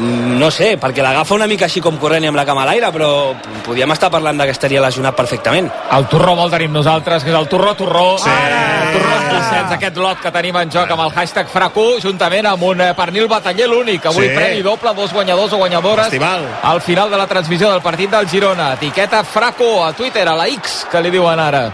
[0.00, 2.90] no sé, perquè l'agafa una mica així com corrent i amb la cama a l'aire,
[2.94, 3.34] però
[3.66, 5.70] podíem estar parlant de que estaria lesionat perfectament.
[5.96, 8.18] El Torró vol tenim nosaltres, que és el Torró Torró.
[8.18, 8.28] Sí.
[8.30, 12.62] El Torró Vicenç, aquest lot que tenim en joc amb el hashtag FRACU, juntament amb
[12.62, 14.06] un eh, pernil bataller l'únic.
[14.06, 14.34] Avui Sí.
[14.34, 16.04] premi doble, dos guanyadors o guanyadores.
[16.06, 16.46] Festival.
[16.62, 18.72] Al final de la transmissió del partit del Girona.
[18.74, 21.72] Etiqueta FRACU a Twitter, a la X, que li diuen ara.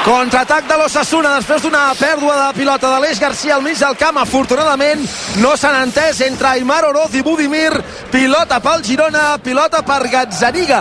[0.00, 4.16] Contraatac de l'Ossassuna després d'una pèrdua de pilota de l'Eix Garcia al mig del camp.
[4.22, 5.02] Afortunadament
[5.42, 7.74] no s'han entès entre Aymar Oroz i Budimir.
[8.10, 10.80] Pilota pel Girona, pilota per Gazzaniga.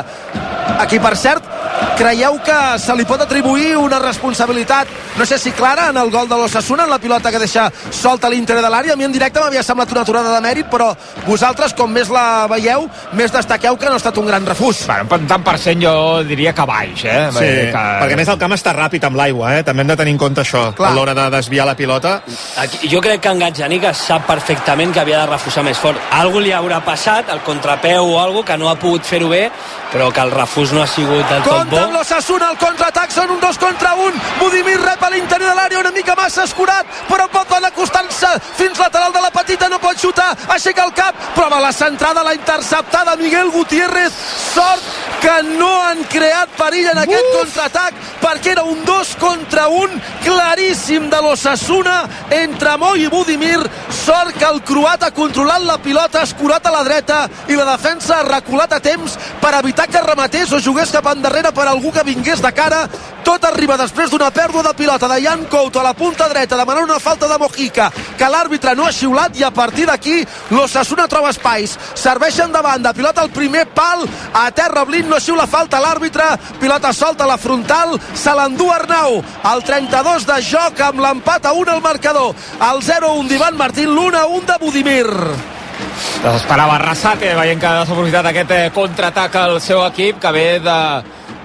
[0.79, 1.58] Aquí, per cert,
[1.99, 6.29] creieu que se li pot atribuir una responsabilitat, no sé si clara, en el gol
[6.29, 8.93] de l'Ossassuna, en la pilota que deixa solta a l'interior de l'àrea?
[8.93, 10.93] A mi en directe m'havia semblat una aturada de mèrit, però
[11.27, 12.87] vosaltres, com més la veieu,
[13.19, 14.85] més destaqueu que no ha estat un gran refús.
[14.87, 15.93] Bueno, tant per cent jo
[16.27, 17.17] diria que baix, eh?
[17.35, 17.83] Sí, que...
[18.03, 19.63] perquè més el camp està ràpid amb l'aigua, eh?
[19.67, 20.91] també hem de tenir en compte això, Clar.
[20.91, 22.19] a l'hora de desviar la pilota.
[22.63, 25.99] Aquí, jo crec que en Gatzanica sap perfectament que havia de refusar més fort.
[26.19, 29.49] Algú li haurà passat, el contrapeu o algo que no ha pogut fer-ho bé,
[29.91, 31.97] però que el refús no ha sigut del tot Compte amb bo.
[31.97, 34.13] l'Ossassuna, el contraatac són un dos contra un.
[34.39, 38.79] Budimir rep a l'interior de l'àrea una mica massa escurat, però pot anar acostant-se fins
[38.79, 43.15] lateral de la petita, no pot xutar, aixeca el cap, prova la centrada, la interceptada,
[43.15, 44.13] Miguel Gutiérrez.
[44.53, 44.83] Sort
[45.19, 51.09] que no han creat perill en aquest contraatac, perquè era un dos contra un claríssim
[51.09, 51.97] de l'Ossassuna
[52.31, 53.59] entre Moy i Budimir.
[53.89, 58.19] Sort que el croat ha controlat la pilota, escurat a la dreta i la defensa
[58.19, 62.03] ha reculat a temps per evitar que rematés o jugués cap endarrere per algú que
[62.03, 62.81] vingués de cara.
[63.23, 66.87] Tot arriba després d'una pèrdua de pilota de Jan Couto a la punta dreta demanant
[66.89, 71.29] una falta de Mojica que l'àrbitre no ha xiulat i a partir d'aquí l'Ossassuna troba
[71.29, 71.77] espais.
[71.93, 76.91] Serveixen de banda, pilota al primer pal, a terra Blin no xiula falta l'àrbitre, pilota
[76.93, 79.21] solta a la frontal, se l'endú Arnau.
[79.53, 82.35] El 32 de joc amb l'empat a 1 al marcador.
[82.71, 85.58] El 0-1 d'Ivan Martín, l'1-1 de Budimir.
[86.23, 90.77] Desesperava Arrasate, veient que ha desaprofitat aquest eh, contraatac al seu equip, que ve de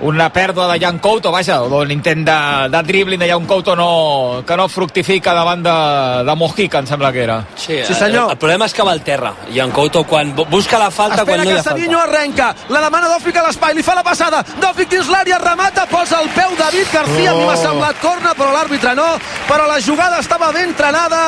[0.05, 2.37] una pèrdua de Jan Couto, vaja, o d'un intent de,
[2.69, 5.75] de dribbling de Jan Couto no, que no fructifica davant de,
[6.29, 7.39] de Mojica, em sembla que era.
[7.57, 8.27] Sí, Sí, senyor.
[8.27, 9.33] El, el problema és que va al terra.
[9.55, 11.71] En Couto, quan bu- busca la falta, Espera quan no hi que ha falta.
[11.79, 15.87] Savinho arrenca, la demana Dòfic a l'espai, li fa la passada, Dòfic dins l'àrea, remata,
[15.89, 19.09] posa el peu David García, a mi m'ha semblat corna, però l'àrbitre no,
[19.49, 21.23] però la jugada estava ben trenada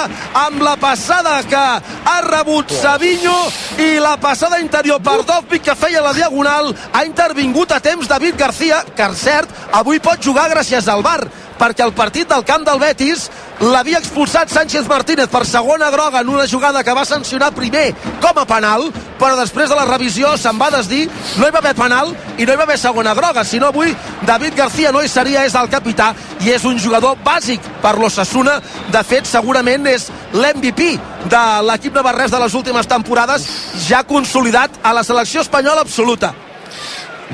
[0.44, 3.34] amb la passada que ha rebut Savinho
[3.80, 8.36] i la passada interior per Dòfic que feia la diagonal, ha intervingut a temps David
[8.36, 8.65] García,
[8.96, 11.20] que cert, avui pot jugar gràcies al bar,
[11.56, 13.26] perquè el partit del camp del Betis
[13.60, 18.36] l'havia expulsat Sánchez Martínez per segona groga en una jugada que va sancionar primer com
[18.36, 21.06] a penal, però després de la revisió se'n va desdir,
[21.40, 23.94] no hi va haver penal i no hi va haver segona groga, si no avui
[24.28, 26.12] David García no hi seria, és el capità
[26.44, 28.58] i és un jugador bàsic per l'Ossassuna
[28.92, 30.96] de fet segurament és l'MVP
[31.32, 33.48] de l'equip de Barrés de les últimes temporades
[33.88, 36.34] ja consolidat a la selecció espanyola absoluta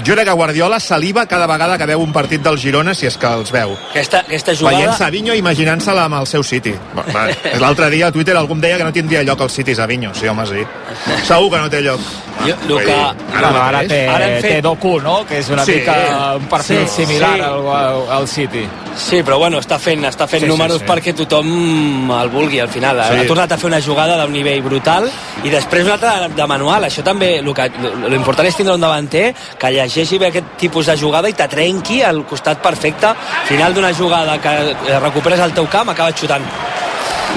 [0.07, 3.16] Jo crec que Guardiola saliva cada vegada que veu un partit del Girona, si és
[3.16, 3.76] que els veu.
[3.90, 4.76] Aquesta, aquesta jugada...
[4.78, 6.74] Veient Savinho imaginant-se-la amb el seu City.
[7.62, 10.11] L'altre dia a Twitter algú em deia que no tindria lloc el City Savinho.
[10.14, 10.64] Sí, home, sí.
[11.28, 12.00] Segur que no té lloc.
[12.42, 15.20] Jo, el que, Ara, ara, ara té, Ara fet- té Doku, no?
[15.28, 17.44] Que és una Sí, mica un perfil sí, similar sí.
[17.46, 18.64] al, al, al City.
[18.96, 20.86] Sí, però bueno, està fent, està fent Sí, sí, sí, números sí.
[20.88, 22.98] perquè tothom el vulgui al final.
[23.07, 23.20] Sí.
[23.22, 25.07] Ha tornat a fer una jugada d'un nivell brutal
[25.44, 26.88] i després una altra de manual.
[26.88, 27.70] Això també, el que-
[28.11, 32.24] l'important és tindre un davanter que llegeixi bé aquest tipus de jugada i t'atrenqui al
[32.24, 33.14] costat perfecte.
[33.47, 36.43] Final d'una jugada que recuperes el teu camp, acabes xutant.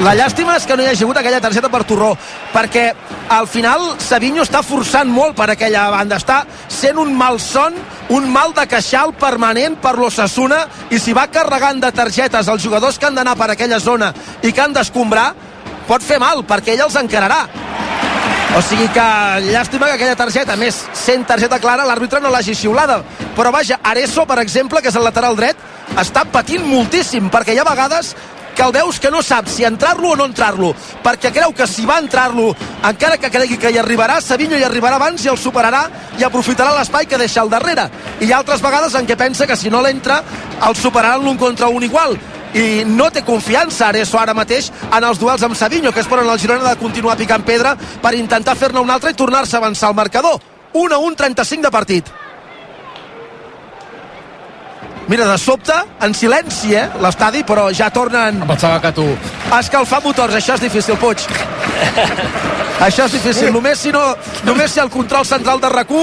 [0.03, 2.09] La llàstima és que no hi hagi hagut aquella targeta per Torró,
[2.51, 2.89] perquè
[3.31, 7.77] al final Savinho està forçant molt per aquella banda, està sent un malson,
[8.11, 12.99] un mal de queixal permanent per l'Ossassuna i si va carregant de targetes els jugadors
[12.99, 14.11] que han d'anar per aquella zona
[14.43, 15.29] i que han d'escombrar,
[15.87, 17.45] pot fer mal, perquè ell els encararà.
[18.55, 19.05] O sigui que
[19.51, 23.01] llàstima que aquella targeta, a més, sent targeta clara, l'àrbitre no l'hagi xiulada.
[23.35, 25.59] Però vaja, Areso, per exemple, que és el lateral dret,
[25.99, 28.13] està patint moltíssim, perquè hi ha vegades
[28.55, 30.69] que el veus que no sap si entrar-lo o no entrar-lo,
[31.03, 32.53] perquè creu que si va entrar-lo,
[32.87, 36.71] encara que cregui que hi arribarà, Savinho hi arribarà abans i el superarà i aprofitarà
[36.77, 37.89] l'espai que deixa al darrere.
[38.21, 40.21] I hi ha altres vegades en què pensa que si no l'entra,
[40.63, 42.15] el superaran l'un contra un igual
[42.55, 46.39] i no té confiança Areso ara mateix en els duels amb Savinho que esperen el
[46.39, 49.97] Girona de continuar picant pedra per intentar fer-ne un altre i tornar-se a avançar al
[49.97, 50.39] marcador
[50.73, 52.13] 1 a 1, 35 de partit
[55.07, 59.05] Mira, de sobte, en silenci, eh, l'estadi, però ja tornen Em pensava que tu...
[59.51, 60.33] a escalfar motors.
[60.33, 61.21] Això és difícil, Puig.
[62.87, 63.51] Això és difícil.
[63.53, 64.01] Només si, no,
[64.47, 65.93] només si el control central de rac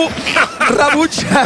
[0.70, 1.42] rebutja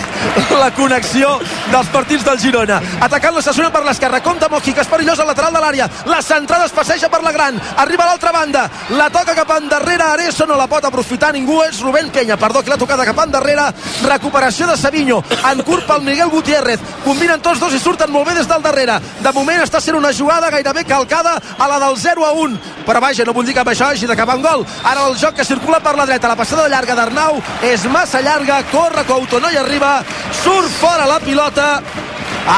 [0.62, 1.38] la connexió
[1.72, 2.80] dels partits del Girona.
[3.00, 4.20] Atacant la Sassuna per l'esquerra.
[4.24, 5.88] Compte Mojica, és perillós al lateral de l'àrea.
[6.06, 7.60] La centrada es passeja per la gran.
[7.76, 8.68] Arriba a l'altra banda.
[8.96, 10.04] La toca cap endarrere.
[10.04, 11.60] Areso no la pot aprofitar ningú.
[11.64, 13.68] És Rubén Peña, perdó, que l'ha tocada cap endarrere.
[14.06, 15.22] Recuperació de Savinho.
[15.50, 16.80] En curt pel Miguel Gutiérrez.
[17.04, 18.98] Combinen tots dos i surten molt bé des del darrere.
[19.20, 22.58] De moment està sent una jugada gairebé calcada a la del 0 a 1.
[22.86, 24.66] Però vaja, no vull dir que amb això hagi d'acabar un gol.
[24.84, 26.28] Ara el joc que circula per la dreta.
[26.28, 28.62] La passada llarga d'Arnau és massa llarga.
[28.72, 29.98] Corre Couto, no hi arriba.
[30.42, 31.57] Surt fora la pilota.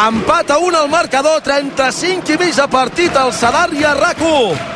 [0.00, 1.40] Empat a 1 al marcador.
[1.42, 4.68] 35 i mig de partit al Sadar i a RAC1.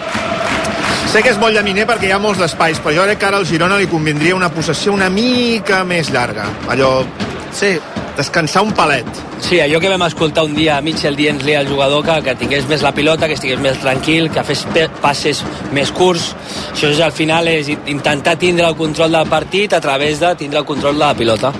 [1.12, 3.38] Sé que és molt llaminer perquè hi ha molts espais, però jo crec que ara
[3.38, 6.48] al Girona li convindria una possessió una mica més llarga.
[6.68, 7.04] Allò,
[7.54, 7.78] Sí,
[8.16, 9.06] descansar un palet.
[9.40, 12.66] Sí, allò que vam escoltar un dia a Mitchell dient-li al jugador que, que tingués
[12.68, 14.64] més la pilota, que estigués més tranquil, que fes
[15.02, 15.42] passes
[15.74, 16.30] més curts.
[16.72, 20.60] Això és, al final és intentar tindre el control del partit a través de tindre
[20.62, 21.52] el control de la pilota.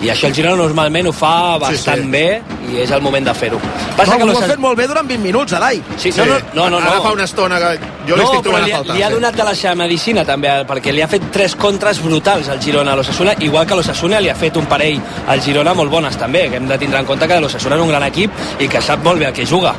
[0.00, 2.10] I això el Girona normalment ho fa bastant sí.
[2.12, 3.58] bé i és el moment de fer-ho.
[3.96, 5.82] Passa que los- ho ha fet molt bé durant 20 minuts, Adai.
[5.98, 7.02] Sí, no, no, no, no, Ara no.
[7.02, 7.72] fa una estona que
[8.08, 8.96] jo li no, estic però trobant li, a faltar.
[8.96, 9.14] li ha sí.
[9.14, 12.92] donat de la seva medicina també, perquè li ha fet tres contres brutals al Girona
[12.92, 16.48] a l'Ossassuna, igual que l'Ossassuna li ha fet un parell al Girona molt bones també,
[16.48, 19.04] que hem de tindre en compte que l'Ossassuna és un gran equip i que sap
[19.04, 19.74] molt bé a què juga.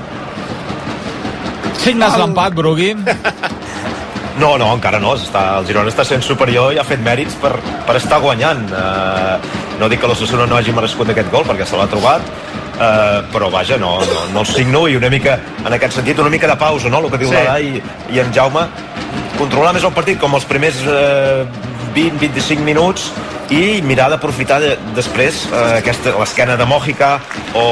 [1.82, 2.94] Signes l'empat, Brugui.
[4.40, 5.16] No, no, encara no.
[5.20, 7.52] Està, el Girona està sent superior i ha fet mèrits per,
[7.88, 8.64] per estar guanyant.
[8.72, 9.36] Uh,
[9.82, 12.26] no dic que l'Ossassuna no hagi merescut aquest gol, perquè se l'ha trobat,
[12.78, 15.36] uh, però vaja, no, no, no el signo i una mica,
[15.66, 17.36] en aquest sentit, una mica de pausa, no?, el que diu Sí.
[17.36, 17.84] l'Adai i,
[18.16, 18.66] i en Jaume,
[19.38, 21.46] controlar més el partit com els primers eh,
[21.96, 23.10] 20-25 minuts
[23.52, 27.18] i mirar d'aprofitar de, després eh, aquesta, l'esquena de Mòjica
[27.60, 27.66] o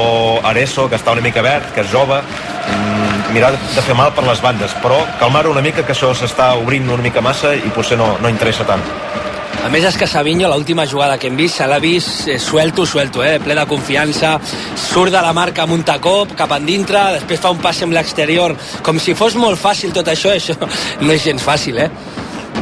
[0.44, 4.26] Areso, que està una mica verd, que és jove, mm, mirar de fer mal per
[4.28, 7.98] les bandes, però calmar una mica que això s'està obrint una mica massa i potser
[7.98, 8.84] no, no interessa tant.
[9.60, 12.86] A més és que Savinho, l'última jugada que hem vist, se l'ha vist eh, suelto,
[12.88, 13.38] suelto, eh?
[13.44, 14.38] ple de confiança,
[14.76, 18.56] surt de la marca amb un tacop cap endintre, després fa un passe amb l'exterior,
[18.84, 20.56] com si fos molt fàcil tot això, això
[21.04, 21.90] no és gens fàcil, eh?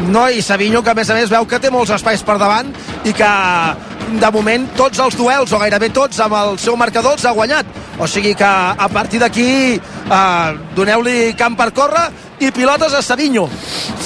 [0.06, 2.70] No, i Savinho, que a més a més veu que té molts espais per davant
[3.04, 3.30] i que
[4.22, 7.66] de moment tots els duels, o gairebé tots, amb el seu marcador els ha guanyat.
[7.98, 12.06] O sigui que a partir d'aquí eh, doneu-li camp per córrer
[12.40, 13.48] i pilotes a Savinho.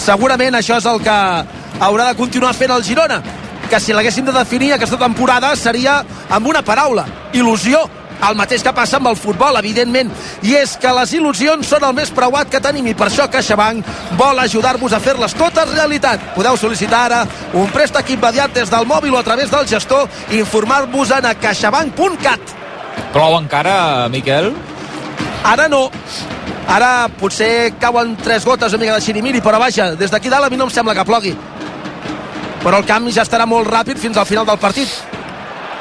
[0.03, 1.19] Segurament això és el que
[1.83, 3.23] haurà de continuar fent el Girona
[3.73, 7.79] que si l'haguéssim de definir aquesta temporada seria amb una paraula, il·lusió
[8.29, 10.11] el mateix que passa amb el futbol, evidentment,
[10.47, 14.17] i és que les il·lusions són el més preuat que tenim i per això CaixaBank
[14.19, 16.33] vol ajudar-vos a fer-les totes realitat.
[16.37, 17.23] Podeu sol·licitar ara
[17.59, 21.35] un préstec immediat des del mòbil o a través del gestor i informar-vos en a
[21.35, 22.59] caixabank.cat.
[23.13, 24.53] Plou encara, Miquel?
[25.45, 25.89] Ara no.
[26.71, 30.51] Ara potser cauen tres gotes una mica de xirimiri, però vaja, des d'aquí dalt a
[30.51, 31.35] mi no em sembla que plogui.
[32.63, 34.89] Però el camp ja estarà molt ràpid fins al final del partit.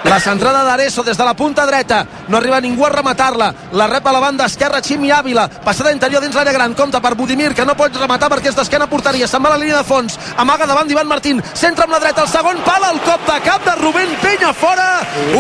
[0.04, 2.06] La centrada d'Areso des de la punta dreta.
[2.28, 3.54] No arriba ningú a rematar-la.
[3.74, 5.48] La rep a la banda esquerra Ximi Ávila.
[5.64, 6.74] Passada interior dins l'àrea gran.
[6.74, 9.28] Compte per Budimir, que no pot rematar perquè és d'esquena porteria.
[9.28, 10.18] Se'n va la línia de fons.
[10.42, 11.42] Amaga davant d'Ivan Martín.
[11.54, 12.26] Centra amb la dreta.
[12.26, 14.90] El segon pal al cop de cap de Rubén Penya fora.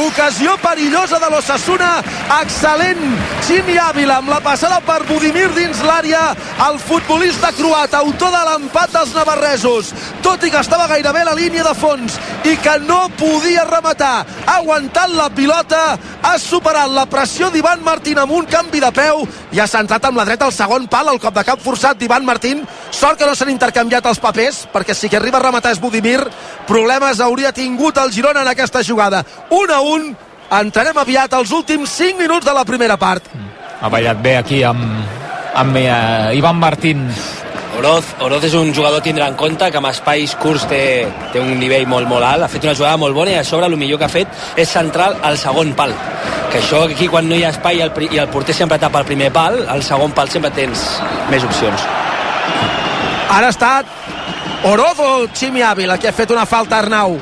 [0.05, 1.91] Ocasió perillosa de l'Ossassuna.
[2.41, 3.01] Excel·lent.
[3.47, 6.35] Ximi Ávila amb la passada per Budimir dins l'àrea.
[6.69, 9.91] El futbolista croat, autor de l'empat dels navarresos.
[10.21, 14.25] Tot i que estava gairebé a la línia de fons i que no podia rematar
[14.51, 19.23] ha aguantat la pilota, ha superat la pressió d'Ivan Martín amb un canvi de peu
[19.55, 22.25] i ha centrat amb la dreta el segon pal, el cop de cap forçat d'Ivan
[22.27, 22.65] Martín.
[22.91, 26.19] Sort que no s'han intercanviat els papers, perquè si que arriba a rematar és Budimir,
[26.67, 29.23] problemes hauria tingut el Girona en aquesta jugada.
[29.49, 30.15] 1 a 1,
[30.59, 33.31] entrarem aviat als últims 5 minuts de la primera part.
[33.81, 34.83] Ha ballat bé aquí amb,
[35.55, 37.07] amb eh, Ivan Martín.
[37.77, 41.39] Oroz, Oroz és un jugador a tindre en compte que amb espais curts té, té
[41.39, 43.77] un nivell molt molt alt, ha fet una jugada molt bona i a sobre el
[43.79, 45.95] millor que ha fet és central al segon pal.
[46.51, 48.99] Que això aquí quan no hi ha espai i el, i el porter sempre tapa
[48.99, 50.83] el primer pal al segon pal sempre tens
[51.31, 51.87] més opcions.
[53.31, 57.15] Ara ha estat Oroz o Ximi Ávila que ha fet una falta Arnau.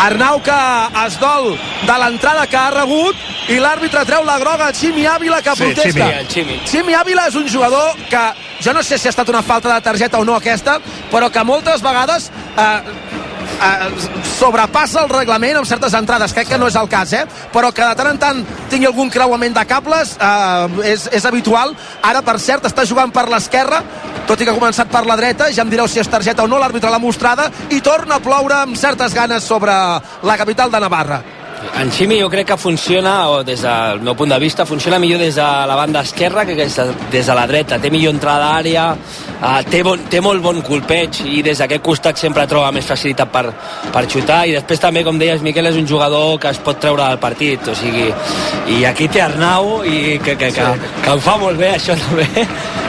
[0.00, 0.60] Arnau que
[1.04, 1.52] es dol
[1.84, 5.68] de l'entrada que ha rebut i l'àrbitre treu la groga a Ximi Ávila que Sí,
[5.68, 6.06] protesta.
[6.26, 6.60] Ximi, Ximi.
[6.66, 8.22] Ximi Ávila és un jugador que
[8.64, 10.80] jo no sé si ha estat una falta de targeta o no aquesta,
[11.12, 12.80] però que moltes vegades eh,
[13.62, 17.22] eh, sobrepassa el reglament amb certes entrades, crec que no és el cas, eh?
[17.52, 18.42] però que de tant en tant
[18.72, 21.76] tingui algun creuament de cables eh, és, és habitual.
[22.02, 23.82] Ara, per cert, està jugant per l'esquerra,
[24.26, 26.50] tot i que ha començat per la dreta, ja em direu si és targeta o
[26.50, 30.82] no, l'àrbitre l'ha mostrada, i torna a ploure amb certes ganes sobre la capital de
[30.82, 31.22] Navarra.
[31.80, 35.20] En Ximi jo crec que funciona, o des del meu punt de vista, funciona millor
[35.20, 37.78] des de la banda esquerra que des de, des de la dreta.
[37.78, 42.20] Té millor entrada d'àrea, uh, té, bon, té molt bon colpeig i des d'aquest costat
[42.20, 43.44] sempre troba més facilitat per,
[43.92, 47.04] per xutar i després també, com deies, Miquel, és un jugador que es pot treure
[47.04, 48.08] del partit, o sigui,
[48.76, 50.94] i aquí té Arnau i que, que, que, sí.
[51.04, 52.46] que ho fa molt bé això també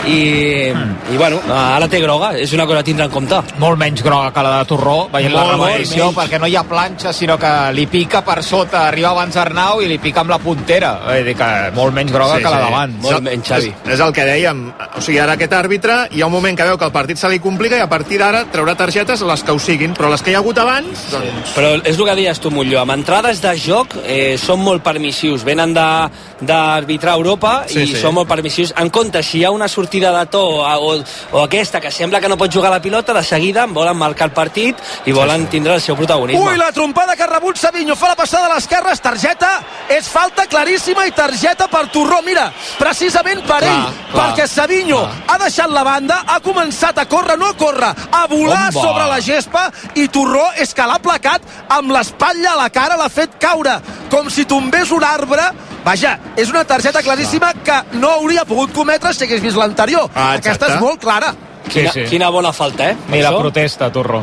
[0.07, 0.71] i,
[1.11, 3.39] i bueno, ara té groga, és una cosa a tindre en compte.
[3.61, 6.55] Molt menys groga que la de Torró, veient la Molt, molt repetició, perquè no hi
[6.55, 10.31] ha planxa, sinó que li pica per sota, arriba abans Arnau i li pica amb
[10.33, 10.93] la puntera.
[11.05, 12.63] Vull dir que molt menys groga Sí, que la sí.
[12.65, 13.01] d'abans.
[13.03, 13.73] Molt És- menys, Xavi.
[13.85, 14.63] És, és el que dèiem.
[14.97, 17.29] O sigui, ara aquest àrbitre hi ha un moment que veu que el partit se
[17.29, 20.31] li complica i a partir d'ara traurà targetes les que ho siguin, però les que
[20.31, 21.53] hi ha hagut abans, doncs...
[21.55, 25.43] Però és el que deies tu, Molló, amb entrades de joc eh, són molt permissius,
[25.45, 26.09] venen de-
[26.41, 28.01] d'arbitrar Europa Sí, i sí.
[28.01, 28.73] són molt permissius.
[28.77, 32.19] En compte, si hi ha una sortida de to o, o, o aquesta que sembla
[32.21, 35.11] que no pot jugar a la pilota, de seguida en volen marcar el partit i
[35.11, 36.41] volen tindre el seu protagonisme.
[36.43, 39.49] Ui, la trompada que ha rebut Savinho, fa la passada a l'esquerra, és targeta,
[39.93, 42.21] és falta claríssima i targeta per Torró.
[42.25, 42.47] Mira,
[42.79, 45.21] precisament per Clar, ell, clar, perquè Savinho clar.
[45.27, 48.87] ha deixat la banda, ha començat a córrer, no a córrer, a volar Com va?
[48.87, 51.41] sobre la gespa i Torró és que l'ha placat
[51.77, 53.77] amb l'espatlla a la cara, l'ha fet caure
[54.11, 55.51] com si tombés un arbre
[55.87, 60.09] Vaja, és una targeta claríssima que no hauria pogut cometre si hagués vist l'anterior.
[60.13, 60.65] Ah, exacte.
[60.65, 61.29] Aquesta és molt clara.
[61.63, 62.03] Sí, Quina, sí.
[62.09, 62.97] quina bona falta, eh?
[63.07, 63.39] Mira, Això?
[63.39, 64.19] protesta, Torró.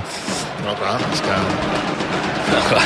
[0.66, 1.93] No, clar, és que...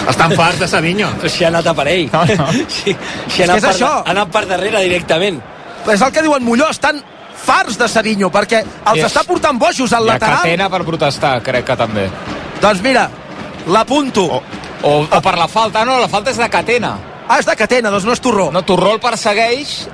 [0.09, 1.09] Estan farts de Savinho.
[1.21, 2.09] Però si ha anat a per ell.
[2.13, 2.49] No, no.
[2.69, 2.95] Sí,
[3.29, 3.93] si ha anat, per, això.
[4.05, 5.41] ha anat per darrere directament.
[5.89, 7.01] És el que diuen Molló, estan
[7.39, 10.43] farts de Savinho, perquè els I- està portant bojos al I a lateral.
[10.43, 12.09] Catena per protestar, crec que també.
[12.61, 13.09] Doncs mira,
[13.67, 14.25] l'apunto.
[14.39, 14.43] O,
[14.83, 15.85] o, o per la falta.
[15.85, 16.97] No, la falta és de Catena.
[17.29, 18.51] Ah, és de Catena, doncs no és Torró.
[18.53, 19.87] No, Torró el persegueix,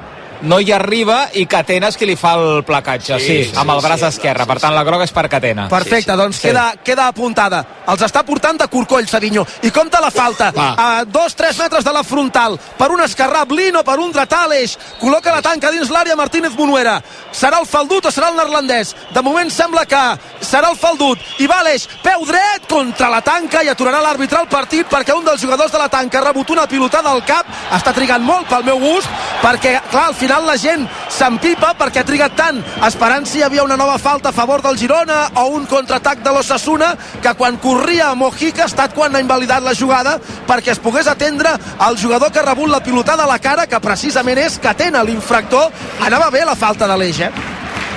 [0.44, 3.70] no hi arriba i Catena és qui li fa el placatge, sí, Sí, sí, amb
[3.74, 4.44] el braç sí, esquerre.
[4.44, 5.68] sí, Per tant, la groga és per Catena.
[5.68, 6.16] Perfecte, Sí, sí.
[6.16, 6.48] doncs Sí.
[6.48, 7.64] Queda, queda apuntada.
[7.86, 9.46] Els està portant de corcoll, Savinho.
[9.62, 10.50] I compta la falta.
[10.52, 10.74] Va.
[10.78, 12.58] A dos, tres metres de la frontal.
[12.78, 14.76] Per un esquerrà, Blin o per un dretà, Aleix.
[15.00, 17.02] Col·loca la tanca dins l'àrea Martínez Monuera.
[17.32, 18.94] Serà el faldut o serà el neerlandès?
[19.12, 20.00] De moment sembla que
[20.40, 21.18] serà el faldut.
[21.38, 25.24] I va Aleix, peu dret contra la tanca i aturarà l'àrbitre el partit perquè un
[25.24, 27.46] dels jugadors de la tanca ha rebut una pilotada al cap.
[27.72, 29.08] Està trigant molt pel meu gust
[29.42, 32.56] perquè, clar, al final final la gent s'empipa perquè ha trigat tant
[32.86, 36.32] esperant si hi havia una nova falta a favor del Girona o un contraatac de
[36.34, 36.88] l'Ossassuna
[37.22, 40.16] que quan corria a Mojica ha estat quan ha invalidat la jugada
[40.48, 41.54] perquè es pogués atendre
[41.88, 44.98] el jugador que ha rebut la pilotada a la cara que precisament és que atén
[45.06, 45.70] l'infractor
[46.02, 47.30] anava bé la falta de l'eix eh?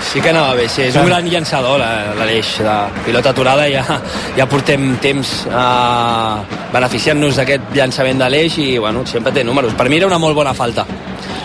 [0.07, 0.83] Sí que anava bé, sí.
[0.83, 3.65] És un gran llançador, l'Aleix, de pilota aturada.
[3.65, 3.97] Ja,
[4.37, 9.73] ja portem temps eh, beneficiant-nos d'aquest llançament de l'Eix i, bueno, sempre té números.
[9.73, 10.85] Per mi era una molt bona falta.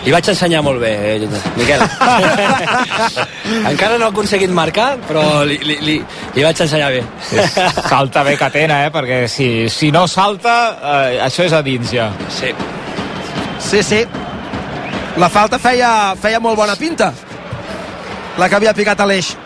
[0.03, 1.83] Li vaig ensenyar molt bé, eh, Miquel.
[3.71, 5.97] Encara no ha aconseguit marcar, però li, li, li,
[6.35, 7.03] li vaig ensenyar bé.
[7.87, 8.91] Salta bé Catena, eh?
[8.95, 12.11] Perquè si, si no salta, eh, això és a dins ja.
[12.35, 12.51] Sí.
[13.63, 14.03] Sí, sí.
[15.23, 17.13] La falta feia, feia molt bona pinta.
[18.41, 19.37] La que havia picat a l'eix.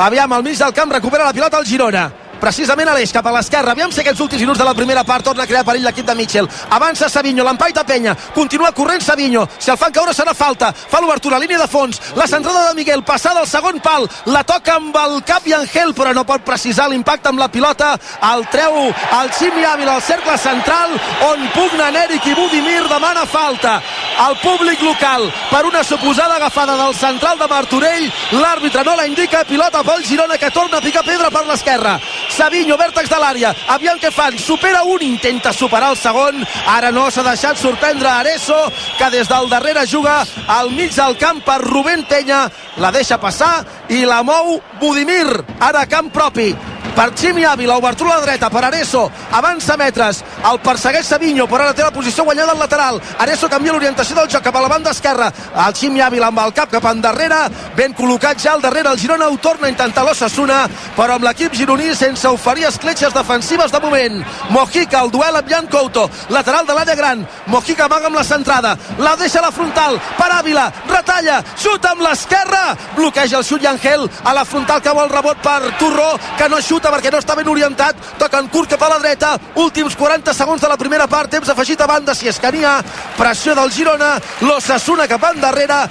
[0.00, 2.08] Aviam, al mig del camp recupera la pilota el Girona
[2.40, 3.74] precisament a l'eix, cap a l'esquerra.
[3.76, 6.16] Aviam si aquests últims minuts de la primera part torna a crear perill l'equip de
[6.18, 6.48] Mitchell.
[6.70, 11.38] Avança Savinho, l'empaita Penya, continua corrent Savinho, si el fan caure serà falta, fa l'obertura,
[11.38, 15.20] línia de fons, la centrada de Miguel, passada al segon pal, la toca amb el
[15.28, 17.92] cap i Angel, però no pot precisar l'impacte amb la pilota,
[18.32, 20.94] el treu el Ximi Ávila al cercle central,
[21.26, 23.80] on pugnen Eric i Budimir, demana falta.
[24.26, 29.44] El públic local, per una suposada agafada del central de Martorell, l'àrbitre no la indica,
[29.44, 31.98] pilota pel Girona que torna a picar pedra per l'esquerra.
[32.30, 37.08] Savinho, vèrtex de l'àrea, aviam què fan, supera un, intenta superar el segon, ara no
[37.10, 38.58] s'ha deixat sorprendre Areso,
[38.98, 42.44] que des del darrere juga al mig del camp per Rubén Penya,
[42.78, 45.26] la deixa passar i la mou Budimir,
[45.60, 46.52] ara camp propi
[46.94, 51.66] per Ximi Ávila, obertura a la dreta per Areso, avança metres el persegueix Savinho, però
[51.66, 54.68] ara té la posició guanyada al lateral, Areso canvia l'orientació del joc cap a la
[54.68, 55.32] banda esquerra,
[55.66, 57.40] el Ximi Ávila amb el cap cap endarrere,
[57.76, 58.90] ben col·locat ja al darrere.
[58.90, 60.60] El Girona ho torna a intentar l'Ossassuna
[60.96, 64.20] però amb l'equip gironí sense oferir escletxes defensives de moment.
[64.50, 68.76] Mojica, el duel amb Jan Couto lateral de l'àrea gran, Mojica amaga amb la centrada,
[68.98, 72.76] la deixa a la frontal per Ávila, retalla, xuta amb l'esquerra.
[72.96, 76.79] Bloqueja el xut Yangel a la frontal que vol rebot per Turró que no xuta
[76.88, 77.96] perquè no està ben orientat.
[78.18, 79.34] Toca en curt cap a la dreta.
[79.60, 81.28] Últims 40 segons de la primera part.
[81.30, 82.78] Temps afegit a banda si és que n'hi ha.
[83.18, 84.16] Pressió del Girona.
[84.40, 85.82] l'Ossassuna cap endarrere